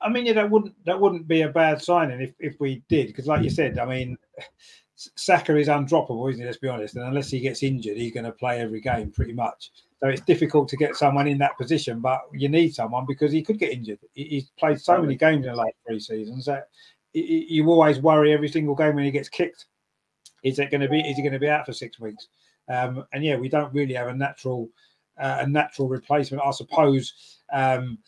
[0.00, 3.08] I mean, yeah, that wouldn't that wouldn't be a bad signing if, if we did,
[3.08, 4.16] because like you said, I mean,
[5.14, 6.46] Saka is undroppable, isn't he?
[6.46, 6.96] Let's be honest.
[6.96, 9.70] And unless he gets injured, he's going to play every game pretty much.
[10.00, 13.42] So it's difficult to get someone in that position, but you need someone because he
[13.42, 13.98] could get injured.
[14.14, 16.68] He's played so many games in the last three seasons that
[17.12, 19.66] you always worry every single game when he gets kicked.
[20.42, 21.00] Is it going to be?
[21.00, 22.28] Is he going to be out for six weeks?
[22.68, 24.68] Um, and yeah, we don't really have a natural
[25.18, 26.42] uh, a natural replacement.
[26.44, 27.38] I suppose.
[27.52, 27.98] Um,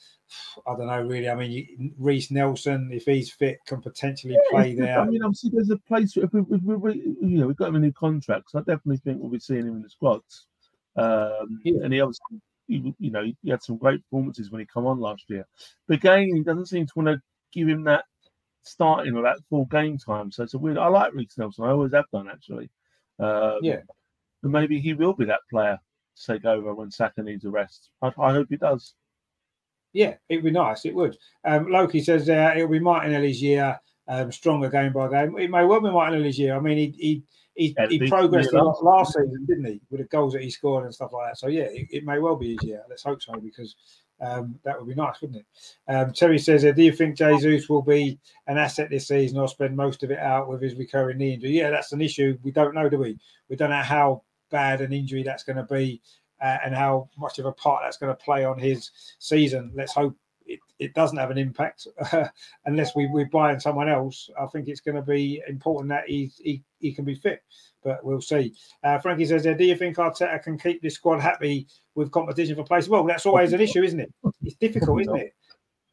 [0.67, 1.29] I don't know really.
[1.29, 5.01] I mean, Reiss Nelson, if he's fit, can potentially yeah, play there.
[5.01, 6.17] I mean, obviously, there's a place.
[6.17, 8.99] If we, if we, you know, we've got him a new contract, so I definitely
[8.99, 10.47] think we'll be seeing him in the squads.
[10.97, 11.85] Um, yeah.
[11.85, 15.01] And he obviously, you, you know, he had some great performances when he come on
[15.01, 15.47] last year.
[15.87, 17.23] But again, he doesn't seem to want to
[17.53, 18.05] give him that
[18.63, 20.31] starting or that full game time.
[20.31, 20.79] So it's a weird.
[20.79, 21.65] I like Reiss Nelson.
[21.65, 22.71] I always have done actually.
[23.19, 23.81] Um, yeah
[24.43, 25.79] and maybe he will be that player
[26.17, 27.91] to take over when Saka needs a rest.
[28.03, 28.95] I, I hope he does.
[29.93, 30.85] Yeah, it'd be nice.
[30.85, 31.17] It would.
[31.45, 33.79] Um, Loki says uh, it'll be Martinelli's year,
[34.09, 35.37] um, stronger game by game.
[35.39, 36.57] It may well be Martinelli's year.
[36.57, 37.23] I mean, he he
[37.55, 40.51] he, yeah, he progressed a lot last season, didn't he, with the goals that he
[40.51, 41.39] scored and stuff like that.
[41.39, 42.83] So yeah, it, it may well be his year.
[42.89, 43.75] Let's hope so because
[44.21, 45.93] um, that would be nice, wouldn't it?
[45.93, 49.49] Um, Terry says, uh, "Do you think Jesus will be an asset this season or
[49.49, 52.39] spend most of it out with his recurring knee injury?" Yeah, that's an issue.
[52.43, 53.19] We don't know, do we?
[53.49, 56.01] We don't know how bad an injury that's going to be
[56.41, 59.73] uh, and how much of a part that's going to play on his season.
[59.75, 60.17] Let's hope
[60.47, 61.87] it, it doesn't have an impact
[62.65, 64.29] unless we, we're buying someone else.
[64.41, 67.43] I think it's going to be important that he, he, he can be fit,
[67.85, 68.55] but we'll see.
[68.83, 72.65] Uh, Frankie says, Do you think Arteta can keep this squad happy with competition for
[72.65, 72.89] place?
[72.89, 74.13] Well, that's always an issue, isn't it?
[74.43, 75.35] It's difficult, isn't it?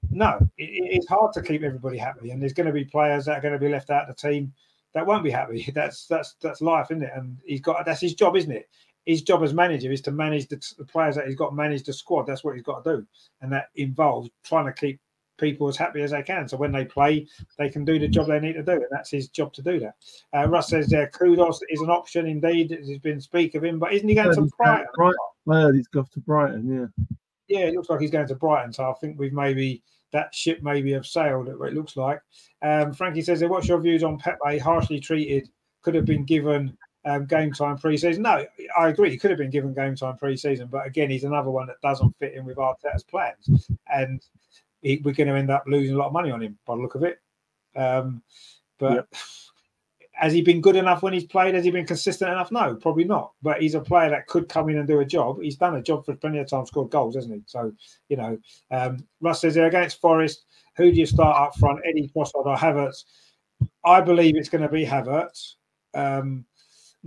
[0.10, 3.38] No, it, it's hard to keep everybody happy, and there's going to be players that
[3.38, 4.54] are going to be left out of the team
[4.94, 5.70] that won't be happy.
[5.76, 7.12] That's that's that's life, isn't it?
[7.16, 8.68] And he's got that's his job, isn't it?
[9.08, 11.94] His job as manager is to manage the, the players that he's got, manage the
[11.94, 12.28] squad.
[12.28, 13.08] That's what he's got to do,
[13.42, 15.00] and that involves trying to keep
[15.38, 16.48] people as happy as they can.
[16.48, 17.28] So when they play,
[17.58, 19.80] they can do the job they need to do, and that's his job to do
[19.80, 19.96] that.
[20.36, 22.70] Uh, Russ says uh, Kudus is an option indeed.
[22.70, 24.88] There's been speak of him, but isn't he going to Brighton?
[24.96, 25.16] Brighton?
[25.46, 27.06] Well, he's got to Brighton, yeah.
[27.48, 28.74] Yeah, it looks like he's going to Brighton.
[28.74, 29.82] So I think we've maybe
[30.12, 31.48] that ship maybe have sailed.
[31.48, 32.20] It looks like.
[32.62, 34.58] Um, Frankie says, "What's your views on Pepe?
[34.58, 35.50] Harshly treated,
[35.82, 36.78] could have been given
[37.08, 38.46] um, game time pre-season." No,
[38.78, 39.10] I agree.
[39.10, 42.16] He could have been given game time pre-season, but again, he's another one that doesn't
[42.20, 44.22] fit in with Arteta's plans, and
[44.82, 46.82] he, we're going to end up losing a lot of money on him by the
[46.82, 47.20] look of it.
[47.76, 48.22] Um,
[48.78, 49.08] but.
[50.20, 51.54] Has he been good enough when he's played?
[51.54, 52.52] Has he been consistent enough?
[52.52, 53.34] No, probably not.
[53.44, 55.40] But he's a player that could come in and do a job.
[55.40, 57.44] He's done a job for plenty of times, scored goals, hasn't he?
[57.46, 57.72] So,
[58.10, 58.36] you know,
[58.72, 60.46] um, Russ says against Forest,
[60.76, 63.04] who do you start up front, Eddie Trossard or Havertz?
[63.84, 65.54] I believe it's going to be Havertz.
[65.94, 66.46] Um,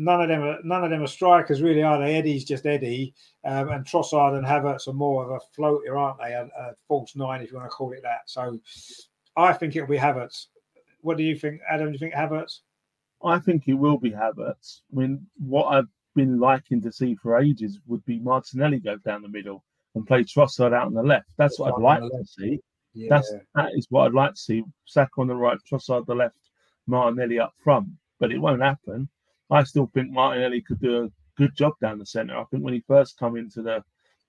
[0.01, 2.17] none of them are none of them are strikers, really, are they?
[2.17, 6.33] Eddie's just Eddie, um, and Trossard and Havertz are more of a floater, aren't they?
[6.33, 8.23] A, a false nine, if you want to call it that.
[8.25, 8.59] So,
[9.37, 10.47] I think it'll be Havertz.
[11.03, 11.89] What do you think, Adam?
[11.89, 12.61] Do you think Havertz?
[13.23, 14.81] I think it will be Havertz.
[14.93, 19.21] I mean, what I've been liking to see for ages would be Martinelli go down
[19.21, 19.63] the middle
[19.95, 21.29] and play Trossard out on the left.
[21.37, 22.59] That's what I'd like to see.
[22.95, 23.09] Yeah.
[23.11, 24.65] That's that is what I'd like to see.
[24.87, 26.39] Saka on the right, Trossard the left,
[26.87, 27.89] Martinelli up front.
[28.19, 29.09] But it won't happen.
[29.51, 32.37] I still think Martinelli could do a good job down the centre.
[32.37, 33.83] I think when he first come into the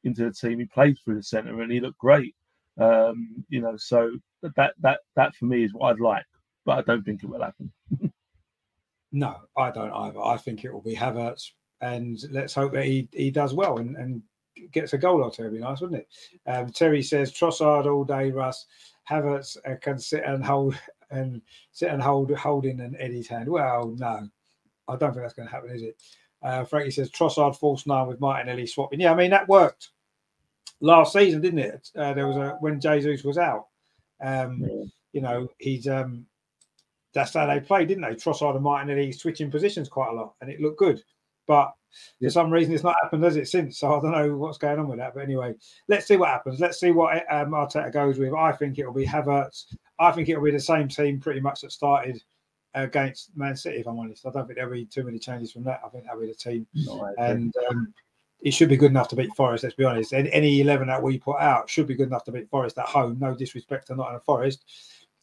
[0.03, 2.35] into the team, he played through the centre and he looked great.
[2.79, 4.11] Um, you know, so
[4.41, 6.25] that that that for me is what I'd like,
[6.65, 7.71] but I don't think it will happen.
[9.11, 10.21] No, I don't either.
[10.21, 11.51] I think it will be Havertz,
[11.81, 14.21] and let's hope that he, he does well and, and
[14.71, 15.43] gets a goal or two.
[15.43, 16.49] It'd be nice, wouldn't it?
[16.49, 18.65] Um, Terry says Trossard all day, Russ.
[19.09, 20.77] Havertz uh, can sit and hold
[21.11, 21.41] and
[21.73, 23.49] sit and hold holding an Eddie's hand.
[23.49, 24.29] Well, no,
[24.91, 26.01] I don't think that's going to happen, is it?
[26.43, 28.99] Uh, Frankie says Trossard false nine with Martinelli swapping.
[28.99, 29.89] Yeah, I mean that worked
[30.79, 31.89] last season, didn't it?
[31.95, 33.67] Uh, there was a when Jesus was out.
[34.23, 36.25] Um, you know, he's um,
[37.13, 38.15] that's how they played, didn't they?
[38.15, 41.03] Trossard and Martinelli switching positions quite a lot, and it looked good.
[41.47, 41.73] But
[42.21, 43.79] for some reason, it's not happened, has it, since?
[43.79, 45.13] So I don't know what's going on with that.
[45.13, 45.53] But anyway,
[45.87, 46.59] let's see what happens.
[46.59, 48.33] Let's see what um, Arteta goes with.
[48.33, 49.75] I think it'll be Havertz.
[49.99, 52.21] I think it'll be the same team pretty much that started
[52.73, 54.25] against Man City, if I'm honest.
[54.25, 55.81] I don't think there'll be too many changes from that.
[55.85, 56.65] I think that'll be the team.
[56.73, 57.93] No, and um,
[58.41, 60.13] it should be good enough to beat Forest, let's be honest.
[60.13, 63.17] Any 11 that we put out should be good enough to beat Forest at home.
[63.19, 64.63] No disrespect to Nottingham Forest.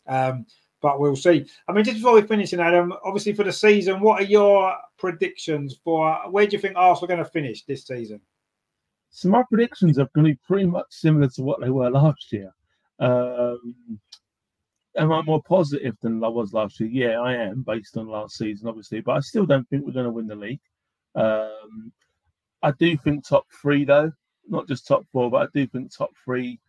[0.07, 0.47] Um,
[0.81, 1.45] but we'll see.
[1.67, 5.77] I mean, just before we finish, Adam, obviously for the season, what are your predictions
[5.83, 8.21] for where do you think Arsenal are going to finish this season?
[9.11, 12.33] So my predictions are going to be pretty much similar to what they were last
[12.33, 12.55] year.
[13.01, 13.99] Um,
[14.97, 17.11] am I more positive than I was last year?
[17.11, 19.01] Yeah, I am, based on last season, obviously.
[19.01, 20.61] But I still don't think we're going to win the league.
[21.15, 21.93] Um,
[22.63, 24.13] I do think top three, though,
[24.49, 26.61] not just top four, but I do think top three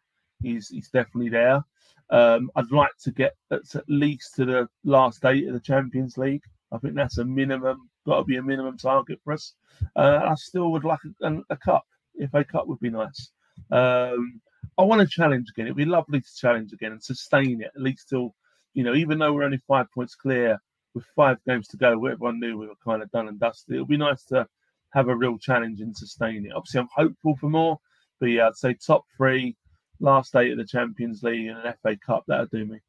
[0.44, 1.64] is is definitely there.
[2.12, 6.44] Um, I'd like to get at least to the last eight of the Champions League.
[6.72, 9.54] I think that's a minimum, got to be a minimum target for us.
[9.96, 11.84] Uh, I still would like a, a, cup.
[12.16, 13.32] If a cup would be nice.
[13.72, 14.42] Um,
[14.80, 15.66] I want to challenge again.
[15.66, 18.34] It'd be lovely to challenge again and sustain it at least till,
[18.74, 20.58] you know, even though we're only five points clear
[20.96, 23.76] with five games to go, where everyone knew we were kind of done and dusted.
[23.76, 24.48] It would be nice to
[24.94, 26.54] have a real challenge and sustain it.
[26.56, 27.78] Obviously, I'm hopeful for more,
[28.22, 29.58] but yeah, I'd say top three,
[30.00, 32.24] last eight of the Champions League and an FA Cup.
[32.28, 32.80] That'll do me.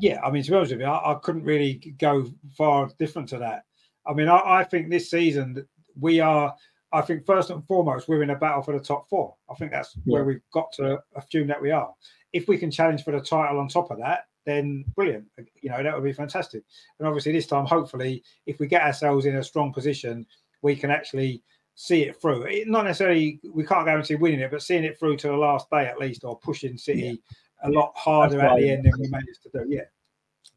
[0.00, 2.26] Yeah, I mean, to be honest with you, I, I couldn't really go
[2.56, 3.64] far different to that.
[4.06, 5.66] I mean, I, I, think this season
[5.98, 6.54] we are.
[6.94, 9.34] I think first and foremost we're in a battle for the top four.
[9.50, 10.14] I think that's yeah.
[10.14, 11.92] where we've got to assume that we are.
[12.32, 15.26] If we can challenge for the title on top of that, then brilliant.
[15.60, 16.62] You know, that would be fantastic.
[16.98, 20.26] And obviously, this time, hopefully, if we get ourselves in a strong position,
[20.62, 21.42] we can actually
[21.74, 22.42] see it through.
[22.44, 25.68] It, not necessarily, we can't guarantee winning it, but seeing it through to the last
[25.70, 27.20] day at least, or pushing City
[27.62, 27.68] yeah.
[27.68, 29.64] a lot harder at the end than we managed to do.
[29.68, 29.82] Yeah.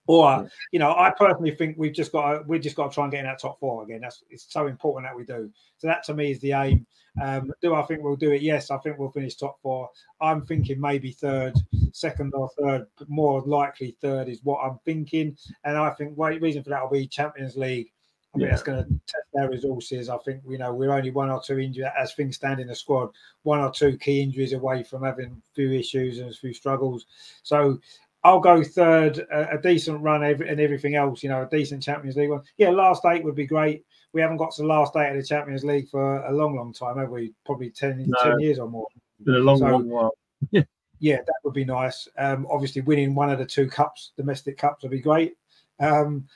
[0.08, 3.04] Or you know, I personally think we've just got to, we've just got to try
[3.04, 4.02] and get in that top four again.
[4.02, 5.52] That's it's so important that we do.
[5.78, 6.86] So that to me is the aim.
[7.22, 8.42] Um, do I think we'll do it?
[8.42, 9.90] Yes, I think we'll finish top four.
[10.22, 11.54] I'm thinking maybe third,
[11.92, 15.36] second or third, but more likely third is what I'm thinking.
[15.64, 17.92] And I think well, reason for that will be Champions League
[18.36, 18.50] I think yeah.
[18.52, 20.10] that's going to test their resources.
[20.10, 22.76] I think you know we're only one or two injuries as things stand in the
[22.76, 23.10] squad,
[23.44, 27.06] one or two key injuries away from having a few issues and a few struggles.
[27.44, 27.80] So
[28.28, 31.24] I'll go third, a, a decent run every, and everything else.
[31.24, 32.42] You know, a decent Champions League one.
[32.58, 33.86] Yeah, last eight would be great.
[34.12, 36.74] We haven't got to the last eight of the Champions League for a long, long
[36.74, 37.34] time, have we?
[37.46, 38.88] Probably 10, no, 10 years or more.
[39.24, 40.12] Been a long, so, long while.
[40.52, 40.64] Yeah.
[41.00, 42.10] Yeah, that would be nice.
[42.18, 45.38] Um, obviously, winning one of the two cups, domestic cups, would be great.
[45.80, 46.28] Um,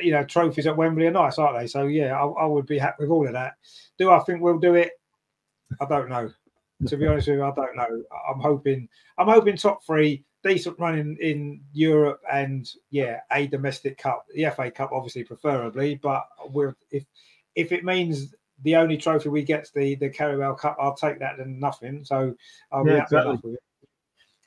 [0.00, 1.66] you know, trophies at Wembley are nice, aren't they?
[1.68, 3.54] So yeah, I, I, would be happy with all of that.
[3.98, 4.92] Do I think we'll do it?
[5.80, 6.30] I don't know.
[6.86, 8.02] To be honest with you, I don't know.
[8.28, 8.88] I'm hoping.
[9.18, 14.50] I'm hoping top three, decent run in in Europe, and yeah, a domestic cup, the
[14.54, 15.96] FA Cup, obviously preferably.
[15.96, 17.04] But we're if
[17.54, 21.38] if it means the only trophy we get the the Carabao Cup, I'll take that
[21.38, 22.04] than nothing.
[22.04, 22.34] So
[22.70, 23.40] I'll yeah, be happy exactly.
[23.42, 23.62] with it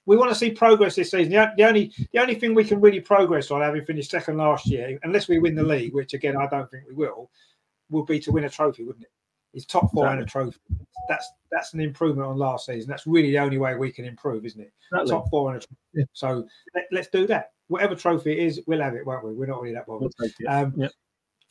[0.08, 1.34] we want to see progress this season.
[1.34, 4.66] The, the, only the only thing we can really progress on, having finished second last
[4.66, 7.30] year, unless we win the league, which again I don't think we will,
[7.90, 9.12] will be to win a trophy, wouldn't it?
[9.54, 10.20] It's top four exactly.
[10.20, 10.60] and a trophy.
[11.10, 12.90] That's that's an improvement on last season.
[12.90, 14.72] That's really the only way we can improve, isn't it?
[14.92, 15.12] Exactly.
[15.12, 15.76] Top four and a trophy.
[15.94, 16.04] Yeah.
[16.14, 16.48] So
[16.92, 17.52] let, us do that.
[17.68, 19.34] Whatever trophy it is, we'll have it, won't we?
[19.34, 20.12] We're not really that bothered.
[20.20, 20.92] We'll um, yep.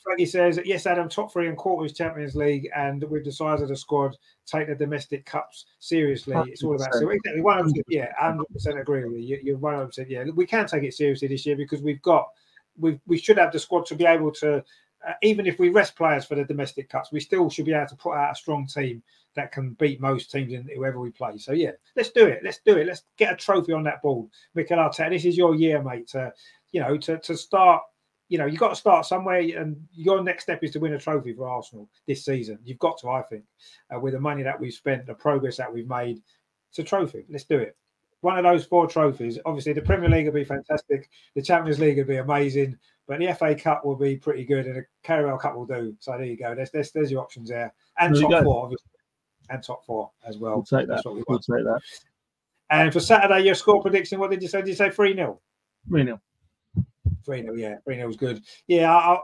[0.06, 3.68] Frankie says, yes, Adam, top three and quarters Champions League, and with the size of
[3.68, 4.16] the squad,
[4.47, 6.32] take the domestic cups seriously.
[6.32, 6.47] 100%.
[6.47, 7.85] It's all about exactly one hundred.
[7.89, 9.40] Yeah, hundred percent agree with you.
[9.43, 10.10] You're one hundred percent.
[10.10, 12.28] Yeah, we can take it seriously this year because we've got
[12.78, 14.62] we we should have the squad to be able to.
[15.07, 17.87] Uh, even if we rest players for the domestic cups, we still should be able
[17.87, 19.03] to put out a strong team
[19.35, 21.39] that can beat most teams in whoever we play.
[21.39, 22.41] So yeah, let's do it.
[22.43, 22.87] Let's do it.
[22.87, 24.28] Let's get a trophy on that board.
[24.55, 26.09] Mikel Arteta, this is your year, mate.
[26.09, 26.33] To
[26.73, 27.83] you know, to to start
[28.28, 30.99] you know, you've got to start somewhere, and your next step is to win a
[30.99, 32.59] trophy for Arsenal this season.
[32.65, 33.45] You've got to, I think,
[33.95, 36.20] uh, with the money that we've spent, the progress that we've made,
[36.70, 37.24] it's a trophy.
[37.31, 37.77] Let's do it.
[38.27, 39.39] One of those four trophies.
[39.47, 41.09] Obviously, the Premier League will be fantastic.
[41.36, 42.77] The Champions League will be amazing,
[43.07, 45.94] but the FA Cup will be pretty good, and the Carabao Cup will do.
[46.01, 46.53] So there you go.
[46.53, 48.90] There's there's, there's your options there, and there top four, obviously,
[49.48, 50.57] and top four as well.
[50.57, 51.05] We'll take that.
[51.05, 51.81] We will take that.
[52.69, 54.59] And for Saturday, your score prediction, what did you say?
[54.59, 55.40] Did you say 3 0?
[55.89, 56.20] 3 0.
[57.27, 58.43] 0 yeah, 0 was good.
[58.66, 59.19] Yeah, I,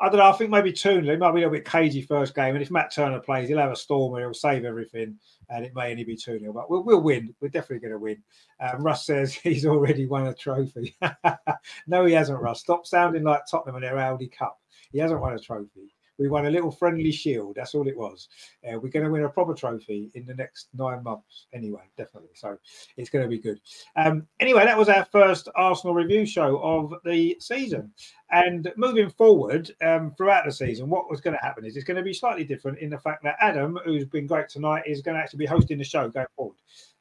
[0.00, 0.30] I, don't know.
[0.30, 2.70] I think maybe 0 It might be a little bit cagey first game, and if
[2.70, 5.18] Matt Turner plays, he'll have a storm and he'll save everything,
[5.50, 7.34] and it may only be two 0 But we'll, we'll win.
[7.40, 8.22] We're definitely going to win.
[8.60, 10.96] Um, Russ says he's already won a trophy.
[11.86, 12.40] no, he hasn't.
[12.40, 14.58] Russ, stop sounding like Tottenham and their Audi Cup.
[14.92, 15.95] He hasn't won a trophy.
[16.18, 17.56] We won a little friendly shield.
[17.56, 18.28] That's all it was.
[18.66, 22.30] Uh, we're going to win a proper trophy in the next nine months, anyway, definitely.
[22.34, 22.58] So
[22.96, 23.60] it's going to be good.
[23.96, 27.92] Um, anyway, that was our first Arsenal review show of the season.
[28.30, 31.96] And moving forward um, throughout the season, what was going to happen is it's going
[31.96, 35.16] to be slightly different in the fact that Adam, who's been great tonight, is going
[35.16, 36.56] to actually be hosting the show going forward.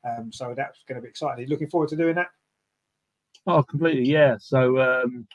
[0.08, 1.48] Um, so that's going to be exciting.
[1.48, 2.28] Looking forward to doing that.
[3.48, 4.38] Oh, completely, yeah.
[4.40, 5.28] So um,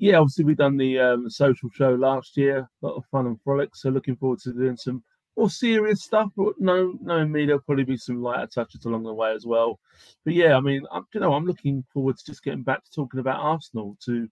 [0.00, 3.38] yeah, obviously we done the um, social show last year, a lot of fun and
[3.42, 3.76] frolic.
[3.76, 5.04] So looking forward to doing some
[5.36, 6.30] more serious stuff.
[6.34, 9.78] But no, knowing me, there'll probably be some lighter touches along the way as well.
[10.24, 12.90] But yeah, I mean, I'm, you know, I'm looking forward to just getting back to
[12.90, 14.26] talking about Arsenal to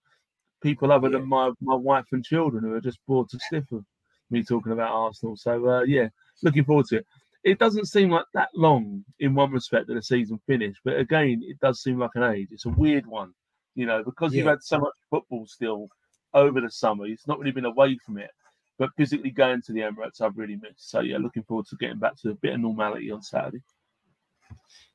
[0.63, 1.19] people other yeah.
[1.19, 3.85] than my my wife and children who are just bored to stiff of
[4.31, 5.37] me talking about Arsenal.
[5.37, 6.07] So uh, yeah,
[6.41, 7.05] looking forward to it.
[7.43, 11.41] It doesn't seem like that long in one respect that the season finished, but again,
[11.45, 12.49] it does seem like an age.
[12.51, 13.33] It's a weird one
[13.79, 14.39] you know, because yeah.
[14.39, 15.87] you've had so much football still
[16.33, 18.31] over the summer, it's not really been away from it.
[18.77, 20.89] But physically going to the Emirates, I've really missed.
[20.89, 23.61] So yeah, looking forward to getting back to a bit of normality on Saturday.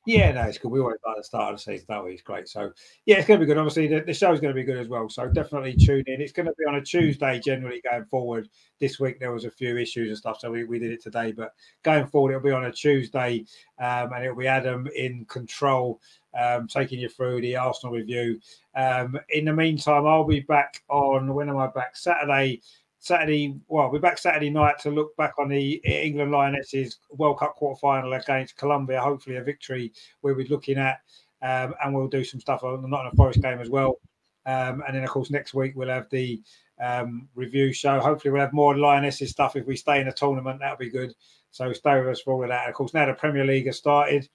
[0.05, 0.71] Yeah, no, it's good.
[0.71, 2.47] We always like the start of the season, that way it's great.
[2.47, 2.71] So
[3.07, 3.57] yeah, it's going to be good.
[3.57, 5.09] Obviously, the, the show's going to be good as well.
[5.09, 6.21] So definitely tune in.
[6.21, 8.47] It's going to be on a Tuesday generally going forward.
[8.79, 11.31] This week there was a few issues and stuff, so we, we did it today.
[11.31, 13.45] But going forward, it'll be on a Tuesday,
[13.79, 15.99] um, and it'll be Adam in control,
[16.39, 18.39] um, taking you through the Arsenal review.
[18.75, 21.95] Um, in the meantime, I'll be back on when am I back?
[21.95, 22.61] Saturday
[23.05, 27.55] Saturday, well, we're back Saturday night to look back on the England Lionesses World Cup
[27.55, 28.99] quarter final against Colombia.
[28.99, 31.01] Hopefully, a victory where we're looking at,
[31.43, 33.99] um, and we'll do some stuff on the Nottingham Forest game as well.
[34.47, 36.41] Um, and then, of course, next week we'll have the
[36.81, 37.99] um, review show.
[37.99, 40.59] Hopefully, we'll have more Lionesses stuff if we stay in the tournament.
[40.59, 41.13] That'll be good.
[41.51, 42.67] So stay with us for all of that.
[42.67, 44.27] Of course, now the Premier League has started,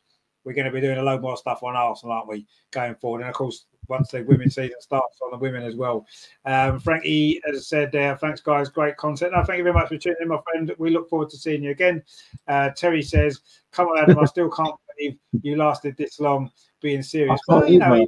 [0.44, 3.20] we're going to be doing a load more stuff on Arsenal, aren't we, going forward?
[3.20, 6.06] And of course, once the women's season starts on the women as well.
[6.46, 9.32] Um, Frankie, as I said there, thanks guys, great content.
[9.32, 10.72] No, thank you very much for tuning in, my friend.
[10.78, 12.02] We look forward to seeing you again.
[12.48, 13.40] Uh, Terry says,
[13.72, 16.50] "Come on, Adam, I still can't believe you lasted this long
[16.80, 18.06] being serious." Well, you know,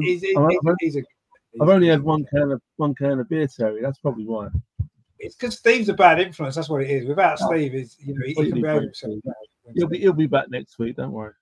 [0.00, 1.02] he's, a.
[1.60, 3.82] I've only had one can of one can of beer, Terry.
[3.82, 4.48] That's probably why.
[5.18, 6.54] It's because Steve's a bad influence.
[6.54, 7.06] That's what it is.
[7.06, 7.50] Without oh.
[7.50, 9.14] Steve, is you know he, he can behave himself.
[9.74, 10.96] He'll be he'll be back next week.
[10.96, 11.32] Don't worry.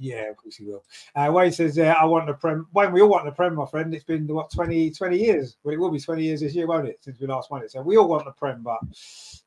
[0.00, 0.82] Yeah, of course he will.
[1.14, 2.66] Uh, Wayne says, uh, I want the Prem.
[2.72, 3.94] Wayne, we all want the Prem, my friend.
[3.94, 5.58] It's been, what, 20, 20 years?
[5.62, 7.70] Well, it will be 20 years this year, won't it, since we last won it.
[7.70, 8.78] So we all want the Prem, but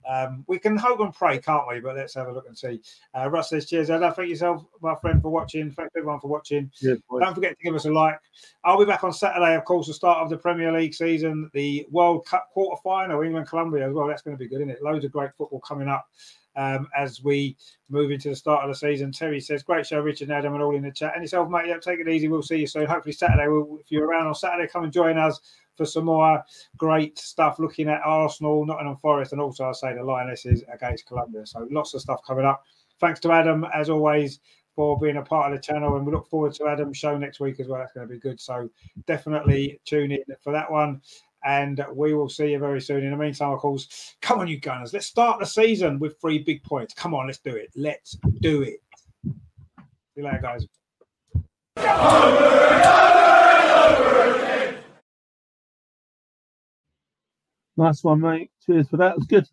[0.08, 1.80] um, we can hope and pray, can't we?
[1.80, 2.82] But let's have a look and see.
[3.18, 4.14] Uh, Russ says, cheers, Ella.
[4.14, 5.72] Thank yourself, my friend, for watching.
[5.72, 6.72] Thank everyone for watching.
[6.82, 8.20] Yeah, Don't forget to give us a like.
[8.64, 11.88] I'll be back on Saturday, of course, the start of the Premier League season, the
[11.90, 14.08] World Cup quarter final, England Colombia as well.
[14.08, 14.84] That's going to be good, isn't it?
[14.84, 16.06] Loads of great football coming up
[16.56, 17.58] um, as we
[17.90, 19.12] move into the start of the season.
[19.12, 21.14] Terry says, Great show, Richard and Adam, and all in the chat.
[21.14, 21.68] And yourself, mate.
[21.68, 22.28] Yeah, take it easy.
[22.28, 22.86] We'll see you soon.
[22.86, 25.40] Hopefully, Saturday, we'll, if you're around on Saturday, come and join us
[25.76, 26.44] for some more
[26.78, 31.46] great stuff looking at Arsenal, Nottingham Forest, and also, I say, the Lionesses against Colombia.
[31.46, 32.64] So, lots of stuff coming up.
[33.00, 34.40] Thanks to Adam, as always,
[34.76, 35.96] for being a part of the channel.
[35.98, 37.80] And we look forward to Adam's show next week as well.
[37.80, 38.40] That's going to be good.
[38.40, 38.70] So,
[39.08, 41.02] definitely tune in for that one
[41.46, 43.04] and we will see you very soon.
[43.04, 46.40] In the meantime, of course, come on, you Gunners, let's start the season with three
[46.40, 46.94] big points.
[46.94, 47.70] Come on, let's do it.
[47.76, 48.82] Let's do it.
[49.26, 49.32] See
[50.18, 50.68] you later, guys.
[57.76, 58.52] Nice one, mate.
[58.66, 59.14] Cheers for that.
[59.14, 59.48] It was good.